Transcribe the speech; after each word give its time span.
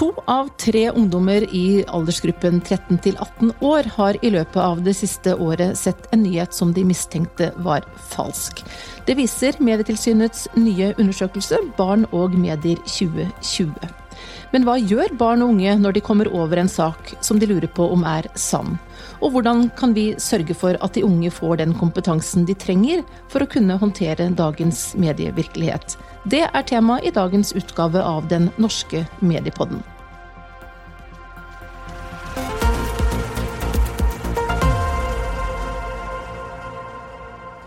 To 0.00 0.14
av 0.32 0.48
tre 0.56 0.86
ungdommer 0.96 1.44
i 1.54 1.82
aldersgruppen 1.84 2.62
13 2.62 3.02
til 3.04 3.18
18 3.20 3.50
år 3.68 3.88
har 3.98 4.16
i 4.24 4.30
løpet 4.32 4.56
av 4.56 4.80
det 4.86 4.94
siste 4.96 5.34
året 5.36 5.76
sett 5.76 6.08
en 6.16 6.24
nyhet 6.24 6.56
som 6.56 6.72
de 6.72 6.86
mistenkte 6.88 7.50
var 7.60 7.84
falsk. 8.14 8.64
Det 9.04 9.18
viser 9.20 9.60
Medietilsynets 9.60 10.46
nye 10.56 10.94
undersøkelse 10.96 11.60
Barn 11.76 12.08
og 12.16 12.32
medier 12.32 12.80
2020. 12.88 13.99
Men 14.50 14.64
hva 14.66 14.74
gjør 14.78 15.12
barn 15.18 15.44
og 15.44 15.52
unge 15.54 15.76
når 15.78 15.94
de 15.94 16.02
kommer 16.02 16.30
over 16.34 16.58
en 16.58 16.70
sak 16.70 17.12
som 17.22 17.38
de 17.38 17.46
lurer 17.50 17.70
på 17.70 17.86
om 17.94 18.02
er 18.08 18.26
sann? 18.34 18.78
Og 19.20 19.34
hvordan 19.34 19.68
kan 19.78 19.94
vi 19.94 20.10
sørge 20.18 20.56
for 20.58 20.78
at 20.82 20.96
de 20.96 21.04
unge 21.06 21.30
får 21.30 21.60
den 21.62 21.76
kompetansen 21.78 22.48
de 22.48 22.56
trenger 22.58 23.04
for 23.30 23.44
å 23.44 23.50
kunne 23.50 23.78
håndtere 23.78 24.30
dagens 24.34 24.90
medievirkelighet? 24.98 25.94
Det 26.26 26.44
er 26.48 26.66
tema 26.66 26.98
i 27.00 27.14
dagens 27.14 27.54
utgave 27.54 28.02
av 28.02 28.26
Den 28.32 28.50
norske 28.58 29.06
mediepodden. 29.22 29.84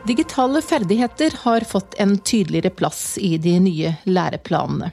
Digitale 0.08 0.62
ferdigheter 0.62 1.34
har 1.38 1.62
fått 1.62 1.94
en 1.98 2.18
tydeligere 2.18 2.70
plass 2.70 3.18
i 3.18 3.38
de 3.38 3.54
nye 3.60 3.94
læreplanene. 4.04 4.90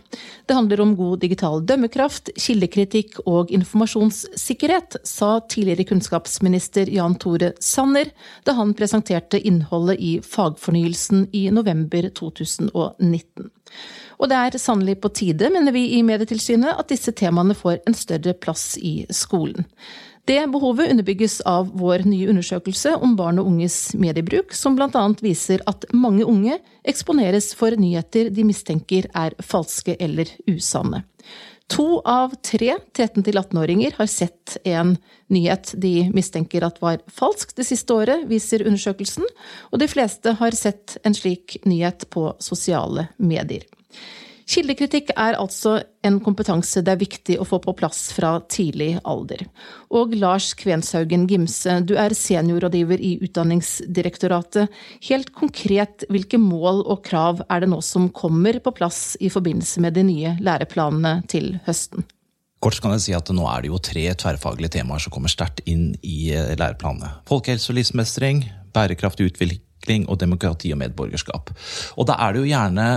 Det 0.47 0.55
handler 0.55 0.81
om 0.81 0.93
god 0.97 1.19
digital 1.25 1.65
dømmekraft, 1.67 2.31
kildekritikk 2.39 3.19
og 3.27 3.51
informasjonssikkerhet, 3.51 5.01
sa 5.03 5.41
tidligere 5.51 5.89
kunnskapsminister 5.91 6.93
Jan 6.95 7.17
Tore 7.19 7.53
Sanner 7.59 8.13
da 8.47 8.55
han 8.61 8.71
presenterte 8.79 9.41
innholdet 9.43 9.99
i 9.99 10.13
fagfornyelsen 10.23 11.27
i 11.35 11.49
november 11.51 12.07
2019. 12.15 13.51
Og 14.21 14.31
det 14.31 14.39
er 14.39 14.59
sannelig 14.63 15.01
på 15.03 15.11
tide, 15.17 15.51
mener 15.51 15.75
vi 15.75 15.89
i 15.97 16.05
Medietilsynet, 16.07 16.77
at 16.79 16.93
disse 16.93 17.11
temaene 17.19 17.57
får 17.59 17.81
en 17.83 17.99
større 17.99 18.37
plass 18.39 18.77
i 18.79 19.01
skolen. 19.11 19.67
Det 20.31 20.47
behovet 20.47 20.93
underbygges 20.93 21.41
av 21.41 21.73
vår 21.75 22.05
nye 22.07 22.29
undersøkelse 22.31 22.93
om 23.03 23.17
barn 23.19 23.41
og 23.43 23.49
unges 23.51 23.97
mediebruk, 23.99 24.53
som 24.55 24.77
bl.a. 24.79 25.01
viser 25.19 25.65
at 25.67 25.89
mange 25.91 26.23
unge 26.23 26.61
eksponeres 26.87 27.49
for 27.59 27.75
nyheter 27.75 28.31
de 28.31 28.45
mistenker 28.47 29.09
er 29.11 29.35
falske 29.43 29.97
eller 29.99 30.31
usanne. 30.47 31.03
To 31.75 31.99
av 32.07 32.37
tre 32.47 32.77
13-18-åringer 32.95 33.99
har 33.99 34.11
sett 34.11 34.55
en 34.63 34.95
nyhet 35.35 35.75
de 35.83 36.07
mistenker 36.15 36.63
at 36.67 36.79
var 36.83 37.03
falsk 37.11 37.57
det 37.59 37.67
siste 37.67 37.99
året, 37.99 38.29
viser 38.31 38.63
undersøkelsen, 38.63 39.27
og 39.75 39.83
de 39.83 39.91
fleste 39.91 40.39
har 40.39 40.55
sett 40.55 40.95
en 41.03 41.17
slik 41.17 41.59
nyhet 41.67 42.07
på 42.15 42.29
sosiale 42.39 43.09
medier. 43.19 43.67
Kildekritikk 44.51 45.13
er 45.15 45.37
altså 45.39 45.77
en 46.03 46.17
kompetanse 46.25 46.81
det 46.83 46.91
er 46.91 46.99
viktig 46.99 47.37
å 47.39 47.47
få 47.47 47.61
på 47.63 47.75
plass 47.79 48.09
fra 48.17 48.33
tidlig 48.51 48.97
alder. 49.07 49.45
Og 49.95 50.17
Lars 50.19 50.49
Kvenshaugen 50.59 51.29
Gimse, 51.31 51.77
du 51.87 51.95
er 51.95 52.17
seniorrådgiver 52.19 52.99
i 52.99 53.13
Utdanningsdirektoratet. 53.23 54.75
Helt 55.07 55.31
konkret, 55.39 56.03
hvilke 56.11 56.41
mål 56.43 56.83
og 56.83 57.05
krav 57.07 57.45
er 57.47 57.63
det 57.63 57.71
nå 57.71 57.79
som 57.85 58.11
kommer 58.11 58.59
på 58.65 58.75
plass 58.75 59.15
i 59.23 59.31
forbindelse 59.31 59.87
med 59.87 59.95
de 59.95 60.09
nye 60.11 60.35
læreplanene 60.43 61.21
til 61.31 61.53
høsten? 61.69 62.09
Kort 62.61 62.83
kan 62.83 62.93
jeg 62.99 63.07
si 63.07 63.15
at 63.17 63.31
Nå 63.33 63.47
er 63.49 63.63
det 63.63 63.71
jo 63.71 63.79
tre 63.81 64.03
tverrfaglige 64.19 64.81
temaer 64.81 65.01
som 65.01 65.15
kommer 65.15 65.31
sterkt 65.33 65.63
inn 65.71 65.93
i 66.03 66.35
eh, 66.35 66.57
læreplanene. 66.59 67.21
Folkehelse 67.31 67.71
og 67.71 67.79
livsmestring, 67.79 68.49
bærekraftig 68.75 69.31
utvikling 69.31 70.11
og 70.11 70.19
demokrati 70.21 70.75
og 70.75 70.83
medborgerskap. 70.83 71.55
Og 71.97 72.11
da 72.11 72.19
er 72.19 72.35
det 72.35 72.43
jo 72.43 72.51
gjerne 72.51 72.89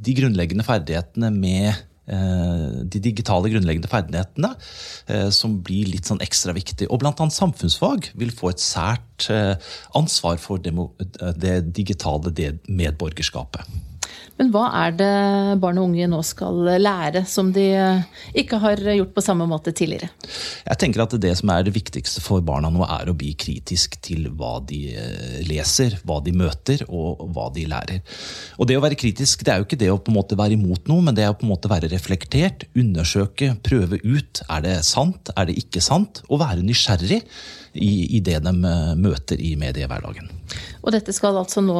de 0.00 0.16
grunnleggende 0.16 0.66
ferdighetene 0.66 1.30
med 1.34 1.68
eh, 1.70 2.80
de 2.92 3.02
digitale 3.02 3.52
grunnleggende 3.52 3.90
ferdighetene 3.90 4.54
eh, 5.10 5.28
som 5.34 5.60
blir 5.66 5.90
litt 5.92 6.08
sånn 6.10 6.22
ekstra 6.24 6.54
viktig. 6.56 6.88
Og 6.90 7.02
bl.a. 7.02 7.14
samfunnsfag 7.34 8.12
vil 8.20 8.34
få 8.34 8.54
et 8.54 8.64
sært 8.64 9.30
eh, 9.32 9.54
ansvar 9.98 10.40
for 10.42 10.62
det 10.64 11.56
digitale 11.76 12.34
medborgerskapet. 12.68 13.80
Men 14.40 14.48
hva 14.54 14.70
er 14.86 14.94
det 14.96 15.14
barn 15.60 15.76
og 15.82 15.90
unge 15.90 16.06
nå 16.08 16.22
skal 16.24 16.62
lære, 16.80 17.26
som 17.28 17.50
de 17.52 17.66
ikke 18.40 18.56
har 18.62 18.80
gjort 18.80 19.12
på 19.12 19.24
samme 19.24 19.44
måte 19.50 19.74
tidligere? 19.76 20.08
Jeg 20.64 20.80
tenker 20.80 21.04
at 21.04 21.16
Det 21.20 21.34
som 21.36 21.52
er 21.52 21.66
det 21.66 21.74
viktigste 21.74 22.22
for 22.24 22.40
barna 22.40 22.70
nå, 22.72 22.80
er 22.86 23.10
å 23.10 23.16
bli 23.20 23.34
kritisk 23.36 23.98
til 24.00 24.30
hva 24.32 24.54
de 24.64 24.80
eh, 24.96 25.42
leser, 25.44 25.98
hva 26.08 26.22
de 26.24 26.32
møter 26.32 26.86
og 26.88 27.20
hva 27.34 27.50
de 27.52 27.66
lærer. 27.68 28.00
Og 28.56 28.70
Det 28.70 28.80
å 28.80 28.84
være 28.86 28.96
kritisk 28.96 29.44
det 29.44 29.52
er 29.52 29.60
jo 29.60 29.68
ikke 29.68 29.82
det 29.84 29.92
å 29.92 30.00
på 30.00 30.08
en 30.08 30.16
måte 30.22 30.40
være 30.40 30.56
imot 30.56 30.88
noe, 30.88 31.04
men 31.04 31.18
det 31.18 31.26
er 31.26 31.34
å 31.34 31.36
på 31.36 31.44
en 31.44 31.52
måte 31.52 31.68
være 31.68 31.92
reflektert, 31.92 32.64
undersøke, 32.72 33.52
prøve 33.66 34.00
ut. 34.00 34.40
Er 34.48 34.64
det 34.64 34.78
sant, 34.88 35.34
er 35.36 35.50
det 35.50 35.60
ikke 35.60 35.84
sant? 35.84 36.24
Og 36.32 36.40
være 36.40 36.64
nysgjerrig 36.64 37.20
i, 37.76 37.92
i 38.16 38.24
det 38.24 38.40
de 38.46 38.56
eh, 38.56 38.94
møter 38.96 39.42
i 39.44 39.52
mediehverdagen. 39.60 40.32
Og 40.80 40.94
dette 40.94 41.12
skal 41.14 41.38
altså 41.40 41.62
nå 41.64 41.76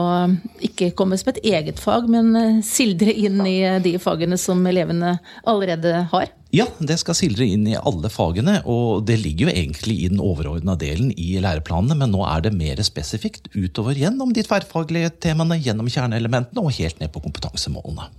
ikke 0.66 0.90
komme 0.96 1.18
som 1.20 1.32
et 1.32 1.40
eget 1.52 1.80
fag, 1.82 2.08
men 2.12 2.34
eh, 2.36 2.60
sildre 2.66 3.14
inn 3.14 3.40
i 3.46 3.58
de 3.82 3.94
fagene 4.02 4.38
som 4.40 4.60
elevene 4.68 5.16
allerede 5.48 6.04
har? 6.12 6.30
Ja, 6.50 6.66
det 6.82 6.96
skal 6.98 7.14
sildre 7.14 7.46
inn 7.46 7.68
i 7.70 7.76
alle 7.78 8.10
fagene, 8.10 8.56
og 8.66 9.04
det 9.06 9.20
ligger 9.22 9.46
jo 9.46 9.52
egentlig 9.54 10.00
i 10.02 10.08
den 10.10 10.22
overordna 10.22 10.74
delen 10.78 11.12
i 11.14 11.36
læreplanene, 11.42 11.94
men 12.00 12.10
nå 12.10 12.24
er 12.26 12.42
det 12.46 12.56
mer 12.56 12.82
spesifikt 12.82 13.46
utover 13.54 13.98
gjennom 13.98 14.34
de 14.34 14.42
tverrfaglige 14.46 15.12
temaene, 15.22 15.60
gjennom 15.62 15.90
kjerneelementene 15.90 16.64
og 16.64 16.74
helt 16.74 16.98
ned 16.98 17.14
på 17.14 17.22
kompetansemålene. 17.22 18.10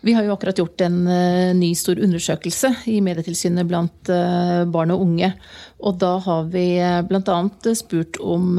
Vi 0.00 0.12
har 0.16 0.24
jo 0.24 0.32
akkurat 0.32 0.58
gjort 0.58 0.80
en 0.80 1.02
uh, 1.06 1.54
ny 1.56 1.74
stor 1.76 1.98
undersøkelse 2.00 2.72
i 2.88 3.00
Medietilsynet 3.04 3.68
blant 3.68 4.08
uh, 4.08 4.64
barn 4.64 4.94
og 4.94 5.04
unge. 5.04 5.34
Og 5.80 5.96
da 5.96 6.14
har 6.20 6.48
vi 6.52 6.64
eh, 6.76 6.98
bl.a. 7.08 7.36
spurt 7.72 8.18
om 8.20 8.58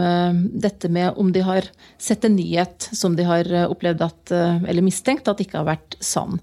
dette 0.57 0.90
med 0.90 1.19
om 1.22 1.28
de 1.29 1.44
har 1.46 1.68
sett 2.02 2.25
en 2.25 2.34
nyhet 2.34 2.88
som 2.97 3.13
de 3.13 3.28
har 3.28 3.46
opplevd 3.68 4.02
at, 4.02 4.31
eller 4.34 4.81
mistenkt 4.81 5.29
at 5.29 5.44
ikke 5.44 5.59
har 5.59 5.68
vært 5.68 6.00
sann. 6.02 6.40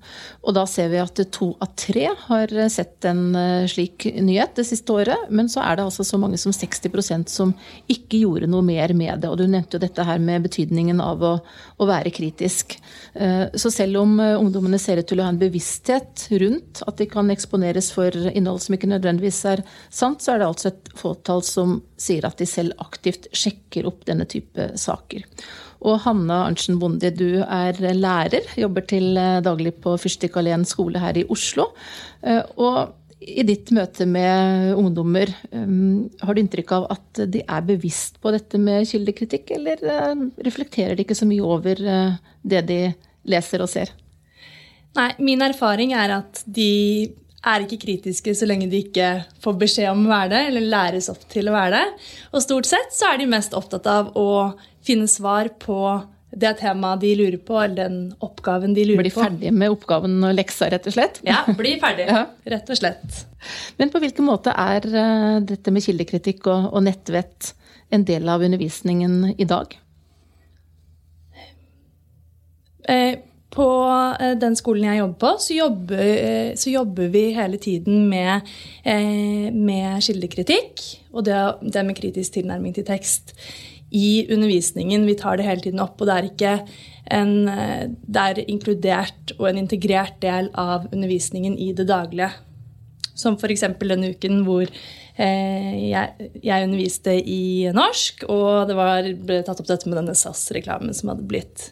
Og 0.47 0.55
da 0.55 0.63
ser 0.71 0.93
vi 0.93 1.01
at 1.03 1.19
to 1.35 1.49
av 1.59 1.73
tre 1.75 2.05
har 2.29 2.55
sett 2.71 3.09
en 3.11 3.35
slik 3.67 4.07
nyhet 4.23 4.55
det 4.55 4.69
siste 4.69 4.95
året. 4.95 5.27
Men 5.35 5.51
så 5.51 5.65
er 5.67 5.81
det 5.81 5.89
altså 5.89 6.07
så 6.07 6.21
mange 6.23 6.39
som 6.39 6.55
60% 6.55 7.27
som 7.27 7.57
ikke 7.91 8.23
gjorde 8.23 8.47
noe 8.47 8.63
mer 8.63 8.95
med 8.95 9.25
det. 9.25 9.33
Og 9.33 9.43
du 9.43 9.49
nevnte 9.51 9.81
jo 9.81 9.83
dette 9.83 10.07
her 10.07 10.23
med 10.23 10.47
betydningen 10.47 11.03
av 11.03 11.27
å, 11.27 11.35
å 11.43 11.91
være 11.91 12.15
kritisk. 12.15 12.79
Så 13.19 13.75
selv 13.75 14.05
om 14.05 14.15
ungdommene 14.23 14.79
ser 14.89 15.03
ut 15.03 15.09
til 15.11 15.21
å 15.21 15.27
ha 15.27 15.33
en 15.35 15.41
bevissthet 15.41 16.27
rundt 16.41 16.83
at 16.89 16.99
de 17.01 17.07
kan 17.11 17.31
eksponeres 17.33 17.93
for 17.95 18.15
innhold 18.33 18.65
som 18.65 18.77
ikke 18.77 18.91
nødvendigvis 18.91 19.45
er 19.53 19.65
sant, 19.93 20.25
så 20.25 20.35
er 20.35 20.43
det 20.43 20.51
altså 20.51 20.73
et 20.73 20.93
fåtall 20.99 21.45
som 21.47 21.79
sier 22.01 22.27
at 22.29 22.41
de 22.41 22.49
selv 22.49 22.77
aktivt 22.83 23.29
sjekker 23.37 23.89
opp 23.89 24.07
denne 24.09 24.27
type 24.29 24.71
saker. 24.81 25.27
Og 25.87 26.01
Hanna 26.03 26.43
Arntzen 26.49 26.79
Bonde, 26.81 27.11
du 27.15 27.43
er 27.45 27.77
lærer, 27.95 28.47
jobber 28.59 28.87
til 28.91 29.19
daglig 29.45 29.77
på 29.83 29.95
Fyrstikkalleen 30.01 30.67
skole 30.67 31.03
her 31.03 31.21
i 31.21 31.27
Oslo. 31.31 31.69
Eh, 32.27 32.43
og 32.59 32.97
i 33.19 33.45
ditt 33.47 33.71
møte 33.75 34.07
med 34.07 34.75
ungdommer, 34.79 35.31
eh, 35.53 35.71
har 36.25 36.35
du 36.35 36.43
inntrykk 36.43 36.75
av 36.81 36.89
at 36.97 37.23
de 37.31 37.45
er 37.45 37.71
bevisst 37.71 38.19
på 38.23 38.35
dette 38.35 38.59
med 38.59 38.89
kildekritikk, 38.91 39.55
eller 39.59 39.87
eh, 39.95 40.27
reflekterer 40.49 40.99
de 40.99 41.07
ikke 41.07 41.19
så 41.19 41.29
mye 41.31 41.47
over 41.47 41.79
det 42.43 42.67
de 42.67 42.83
leser 43.29 43.63
og 43.63 43.71
ser? 43.71 43.95
Nei, 44.99 45.13
min 45.23 45.43
erfaring 45.47 45.95
er 45.95 46.17
at 46.19 46.43
de 46.45 46.73
er 47.47 47.63
ikke 47.65 47.79
kritiske 47.85 48.35
så 48.35 48.49
lenge 48.49 48.67
de 48.71 48.81
ikke 48.83 49.11
får 49.45 49.59
beskjed 49.61 49.93
om 49.93 50.07
å 50.09 50.11
være 50.11 50.31
det, 50.33 50.41
eller 50.51 50.71
læres 50.73 51.09
opp 51.13 51.23
til 51.31 51.51
å 51.51 51.55
være 51.55 51.77
det. 51.77 52.07
Og 52.33 52.43
stort 52.45 52.69
sett 52.69 52.95
så 52.97 53.13
er 53.13 53.21
de 53.21 53.29
mest 53.31 53.55
opptatt 53.57 53.87
av 53.91 54.11
å 54.19 54.29
finne 54.87 55.07
svar 55.11 55.53
på 55.63 55.79
det 56.29 56.51
temaet 56.61 57.01
de 57.01 57.15
lurer 57.17 57.39
på, 57.41 57.57
eller 57.63 57.79
den 57.87 58.01
oppgaven 58.25 58.75
de 58.77 58.85
lurer 58.85 59.07
på. 59.07 59.07
Bli 59.07 59.15
ferdig 59.15 59.53
med 59.55 59.73
oppgaven 59.73 60.19
og 60.29 60.35
leksa, 60.37 60.69
rett 60.75 60.89
og 60.91 60.97
slett? 60.97 61.23
Ja, 61.25 61.45
bli 61.57 61.77
ferdig. 61.81 62.09
ja. 62.13 62.27
Rett 62.53 62.75
og 62.75 62.81
slett. 62.81 63.23
Men 63.79 63.93
på 63.95 64.03
hvilken 64.03 64.27
måte 64.29 64.53
er 64.53 64.85
eh, 64.91 65.39
dette 65.47 65.73
med 65.73 65.87
kildekritikk 65.87 66.51
og, 66.51 66.73
og 66.75 66.85
nettvett 66.85 67.55
en 67.95 68.05
del 68.09 68.29
av 68.29 68.45
undervisningen 68.45 69.39
i 69.39 69.47
dag? 69.49 69.73
Eh, 72.89 73.15
på 73.55 73.69
eh, 74.21 74.35
den 74.41 74.57
skolen 74.59 74.89
jeg 74.91 75.01
jobber 75.01 75.19
på, 75.23 75.31
så 75.43 75.57
jobber, 75.57 76.05
eh, 76.05 76.51
så 76.59 76.73
jobber 76.73 77.09
vi 77.15 77.25
hele 77.37 77.61
tiden 77.61 78.05
med, 78.11 78.49
eh, 78.85 79.49
med 79.55 80.03
kildekritikk 80.05 80.85
og 81.13 81.25
det, 81.29 81.39
det, 81.63 81.87
med 81.87 81.97
kritisk 81.99 82.37
tilnærming 82.37 82.77
til 82.77 82.87
tekst 82.89 83.35
i 83.89 84.27
undervisningen. 84.29 85.07
Vi 85.09 85.17
tar 85.17 85.41
det 85.41 85.49
hele 85.49 85.65
tiden 85.65 85.81
opp, 85.81 85.97
og 86.01 86.11
det 86.11 86.17
er 86.17 86.29
ikke 86.29 86.55
en, 87.19 87.33
det 88.05 88.21
er 88.21 88.43
inkludert 88.53 89.33
og 89.39 89.47
en 89.49 89.63
integrert 89.63 90.19
del 90.21 90.51
av 90.53 90.91
undervisningen 90.93 91.57
i 91.57 91.71
det 91.73 91.89
daglige. 91.89 92.29
Som 93.17 93.39
f.eks. 93.41 93.65
denne 93.81 94.13
uken 94.13 94.43
hvor 94.45 94.69
jeg, 95.19 96.29
jeg, 96.45 96.67
underviste 96.69 97.15
i 97.19 97.67
norsk, 97.75 98.23
og 98.31 98.69
det 98.71 98.77
var, 98.79 99.09
ble 99.27 99.41
tatt 99.47 99.59
opp 99.59 99.67
dette 99.67 99.91
med 99.91 99.99
denne 99.99 100.15
SAS-reklamen 100.15 100.95
som 100.95 101.11
hadde 101.11 101.27
blitt 101.27 101.65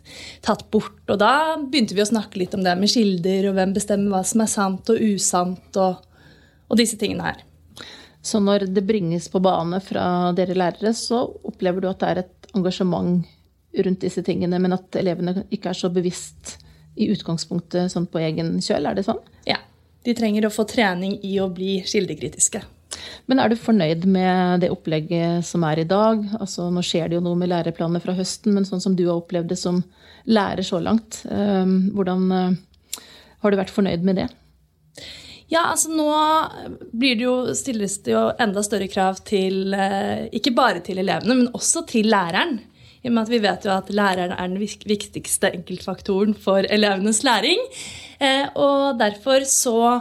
tatt 0.43 0.65
bort. 0.75 0.99
Og 1.07 1.21
da 1.23 1.55
begynte 1.63 1.95
vi 1.95 2.03
å 2.03 2.09
snakke 2.11 2.41
litt 2.43 2.57
om 2.59 2.65
det 2.67 2.75
med 2.81 2.91
kilder, 2.91 3.51
og 3.51 3.59
hvem 3.59 3.77
bestemmer 3.77 4.17
hva 4.17 4.25
som 4.27 4.43
er 4.43 4.51
sant 4.51 4.91
og 4.91 4.99
usant, 4.99 5.79
og, 5.79 6.03
og 6.67 6.83
disse 6.83 6.99
tingene 6.99 7.31
her. 7.31 7.47
Så 8.27 8.43
når 8.43 8.67
det 8.75 8.83
bringes 8.83 9.31
på 9.31 9.39
bane 9.39 9.79
fra 9.85 10.33
dere 10.35 10.59
lærere, 10.59 10.91
så 10.99 11.23
opplever 11.47 11.85
du 11.85 11.91
at 11.93 12.03
det 12.03 12.11
er 12.11 12.23
et 12.25 12.53
engasjement 12.59 13.23
rundt 13.87 14.03
disse 14.03 14.25
tingene, 14.27 14.59
men 14.59 14.75
at 14.75 14.99
elevene 14.99 15.45
ikke 15.55 15.71
er 15.71 15.79
så 15.79 15.93
bevisst 15.95 16.57
i 16.99 17.13
utgangspunktet 17.13 17.93
sånn 17.93 18.09
på 18.11 18.25
egen 18.25 18.57
kjøl? 18.59 18.89
Er 18.91 18.99
det 18.99 19.07
sånn? 19.07 19.23
Ja. 19.47 19.61
De 20.07 20.15
trenger 20.19 20.49
å 20.49 20.55
få 20.55 20.67
trening 20.67 21.21
i 21.27 21.37
å 21.43 21.47
bli 21.53 21.81
kildekritiske. 21.87 22.63
Men 23.27 23.41
er 23.43 23.51
du 23.51 23.59
fornøyd 23.59 24.07
med 24.07 24.63
det 24.63 24.71
opplegget 24.75 25.47
som 25.47 25.65
er 25.67 25.83
i 25.83 25.89
dag? 25.89 26.23
Altså, 26.39 26.69
nå 26.71 26.83
skjer 26.87 27.11
det 27.11 27.19
jo 27.19 27.25
noe 27.25 27.39
med 27.39 27.51
læreplanene 27.51 28.03
fra 28.03 28.15
høsten, 28.17 28.55
men 28.55 28.69
sånn 28.69 28.83
som 28.83 28.97
du 28.99 29.07
har 29.09 29.19
opplevd 29.19 29.51
det 29.53 29.59
som 29.61 29.83
lærer 30.27 30.67
så 30.67 30.81
langt, 30.83 31.23
eh, 31.31 31.67
hvordan 31.95 32.27
eh, 32.35 33.01
har 33.43 33.53
du 33.53 33.59
vært 33.59 33.75
fornøyd 33.75 34.07
med 34.07 34.21
det? 34.23 34.29
Ja, 35.47 35.69
altså 35.71 35.93
nå 35.95 36.11
blir 36.91 37.19
det 37.19 37.23
jo, 37.23 37.35
stilles 37.55 38.01
det 38.03 38.17
jo 38.17 38.25
enda 38.43 38.65
større 38.67 38.89
krav 38.91 39.21
til 39.29 39.77
eh, 39.79 40.27
Ikke 40.35 40.51
bare 40.57 40.83
til 40.83 40.99
elevene, 40.99 41.37
men 41.39 41.53
også 41.55 41.85
til 41.87 42.11
læreren. 42.11 42.59
I 43.05 43.11
og 43.11 43.15
med 43.15 43.23
at 43.23 43.31
vi 43.31 43.43
vet 43.45 43.67
jo 43.69 43.75
at 43.77 43.93
læreren 43.95 44.35
er 44.35 44.51
den 44.51 44.59
viktigste 44.59 45.53
enkeltfaktoren 45.55 46.35
for 46.35 46.67
elevenes 46.67 47.23
læring. 47.23 47.61
Og 48.59 48.97
derfor 48.99 49.45
så, 49.47 50.01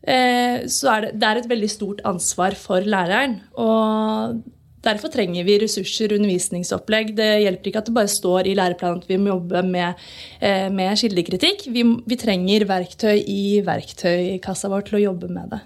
så 0.00 0.94
er 0.94 1.04
det, 1.04 1.10
det 1.20 1.28
er 1.28 1.38
et 1.40 1.50
veldig 1.50 1.68
stort 1.70 1.98
ansvar 2.08 2.54
for 2.56 2.86
læreren. 2.88 3.34
Og 3.60 4.40
Derfor 4.80 5.12
trenger 5.12 5.44
vi 5.44 5.58
ressurser 5.60 6.14
undervisningsopplegg. 6.16 7.12
Det 7.18 7.28
hjelper 7.42 7.68
ikke 7.68 7.82
at 7.82 7.88
det 7.90 7.96
bare 7.96 8.08
står 8.08 8.48
i 8.48 8.54
læreplanen 8.56 9.02
at 9.02 9.10
vi 9.10 9.18
må 9.20 9.34
jobbe 9.34 9.62
med, 9.66 9.98
eh, 10.40 10.70
med 10.72 10.96
kildekritikk. 10.96 11.66
Vi, 11.68 11.84
vi, 12.06 12.16
trenger 12.16 12.64
verktøy 12.68 13.20
i 13.20 13.60
verktøykassa 13.64 14.72
vår 14.72 14.88
til 14.88 15.00
å 15.00 15.04
jobbe 15.10 15.28
med 15.28 15.52
det. 15.52 15.60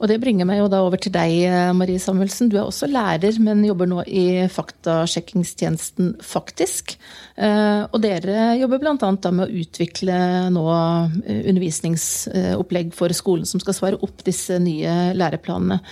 Og 0.00 0.08
det 0.08 0.16
bringer 0.22 0.48
meg 0.48 0.62
jo 0.62 0.68
da 0.72 0.80
over 0.80 1.00
til 1.00 1.12
deg, 1.12 1.34
eh, 1.44 1.72
Marie 1.76 2.00
Samuelsen. 2.00 2.48
Du 2.48 2.56
er 2.56 2.64
også 2.64 2.88
lærer, 2.88 3.36
men 3.44 3.60
jobber 3.66 3.88
nå 3.90 4.00
i 4.08 4.46
faktasjekkingstjenesten 4.48 6.14
Faktisk. 6.24 6.96
Eh, 7.36 7.84
og 7.84 8.00
dere 8.00 8.56
jobber 8.60 8.80
bl.a. 8.80 8.94
med 8.96 9.44
å 9.44 9.60
utvikle 9.60 10.16
nå 10.54 10.64
eh, 10.72 11.44
undervisningsopplegg 11.52 12.96
for 12.96 13.12
skolen 13.16 13.48
som 13.48 13.60
skal 13.60 13.76
svare 13.76 14.00
opp 14.00 14.24
disse 14.24 14.56
nye 14.62 15.12
læreplanene. 15.16 15.82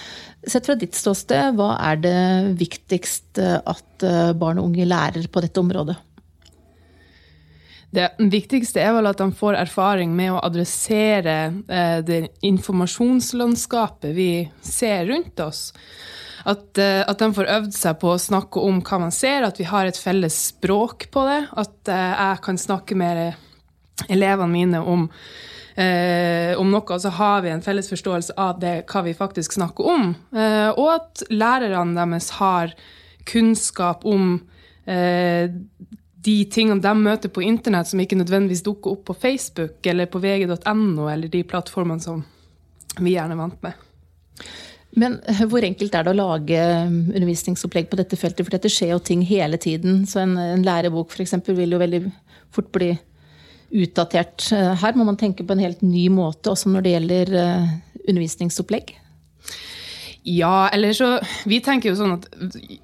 Sett 0.49 0.69
fra 0.69 0.78
ditt 0.78 0.96
ståsted, 0.96 1.58
hva 1.58 1.75
er 1.90 2.00
det 2.00 2.19
viktigst 2.56 3.40
at 3.43 4.05
barn 4.38 4.60
og 4.62 4.70
unge 4.70 4.87
lærer 4.88 5.26
på 5.28 5.43
dette 5.44 5.60
området? 5.60 5.99
Det 7.90 8.08
viktigste 8.20 8.82
er 8.85 8.93
vel 8.99 9.08
at 9.08 9.20
de 9.20 9.31
får 9.32 9.56
erfaring 9.62 10.12
med 10.17 10.35
å 10.35 10.43
adressere 10.44 11.37
eh, 11.73 12.00
det 12.05 12.20
informasjonslandskapet 12.44 14.12
vi 14.17 14.32
ser 14.61 15.06
rundt 15.08 15.40
oss. 15.40 15.70
At, 16.44 16.76
eh, 16.76 17.00
at, 17.00 17.17
de 17.17 17.32
får 17.32 17.49
øvd 17.55 17.73
seg 17.73 17.96
på 18.02 18.12
å 18.12 18.20
snakke 18.20 18.61
om 18.61 18.82
hva 18.85 19.00
man 19.06 19.14
ser, 19.14 19.46
at 19.46 19.61
vi 19.61 19.69
har 19.70 19.88
et 19.88 19.96
felles 19.96 20.37
språk 20.50 21.08
på 21.14 21.25
det. 21.31 21.40
At 21.56 21.93
eh, 21.93 22.11
jeg 22.12 22.43
kan 22.44 22.61
snakke 22.61 22.99
med 22.99 23.23
elevene 24.08 24.52
mine 24.52 24.82
om, 24.84 25.08
om 25.79 26.70
noe, 26.70 26.84
og 26.84 27.00
så 27.02 27.11
har 27.17 27.41
vi 27.43 27.50
en 27.50 27.64
felles 27.64 27.88
forståelse 27.91 28.37
av 28.38 28.61
det, 28.62 28.82
hva 28.91 29.02
vi 29.06 29.17
faktisk 29.17 29.56
snakker 29.56 29.88
om. 29.91 30.12
Og 30.79 30.88
at 30.93 31.23
lærerne 31.31 31.96
deres 31.99 32.29
har 32.38 32.75
kunnskap 33.26 34.06
om 34.06 34.38
de 36.29 36.37
tingene 36.53 36.83
de 36.85 36.95
møter 36.99 37.33
på 37.33 37.45
internett 37.47 37.89
som 37.89 38.01
ikke 38.03 38.19
nødvendigvis 38.21 38.65
dukker 38.67 38.97
opp 38.97 39.07
på 39.09 39.17
Facebook 39.23 39.87
eller 39.89 40.11
på 40.11 40.21
vg.no 40.23 41.09
eller 41.09 41.31
de 41.33 41.45
plattformene 41.49 42.05
som 42.05 42.25
vi 42.99 43.15
gjerne 43.15 43.37
er 43.37 43.41
vant 43.41 43.63
med. 43.65 43.85
Men 44.99 45.19
eh, 45.29 45.45
hvor 45.49 45.65
enkelt 45.65 45.95
er 45.95 46.07
det 46.07 46.15
å 46.15 46.19
lage 46.19 46.63
um, 46.89 46.99
undervisningsopplegg 47.13 47.91
på 47.91 47.99
dette 48.01 48.19
feltet? 48.19 48.45
For 48.47 48.57
dette 48.57 48.73
skjer 48.73 48.95
jo 48.95 49.03
ting 49.05 49.23
hele 49.29 49.61
tiden. 49.61 50.03
Så 50.09 50.23
en, 50.25 50.37
en 50.41 50.65
lærebok 50.65 51.13
f.eks. 51.15 51.37
vil 51.47 51.77
jo 51.77 51.81
veldig 51.81 52.03
fort 52.55 52.71
bli 52.75 52.93
utdatert. 53.85 54.49
Eh, 54.57 54.73
her 54.83 54.97
må 54.99 55.07
man 55.09 55.21
tenke 55.21 55.47
på 55.47 55.55
en 55.55 55.65
helt 55.65 55.85
ny 55.85 56.09
måte, 56.13 56.51
også 56.53 56.73
når 56.73 56.87
det 56.87 56.97
gjelder 56.97 57.37
undervisningsopplegg. 58.09 58.97
Ja, 60.31 60.69
eller 60.69 60.93
så 60.93 61.21
Vi 61.49 61.57
tenker 61.65 61.89
jo 61.89 61.97
sånn 61.97 62.19
at 62.19 62.27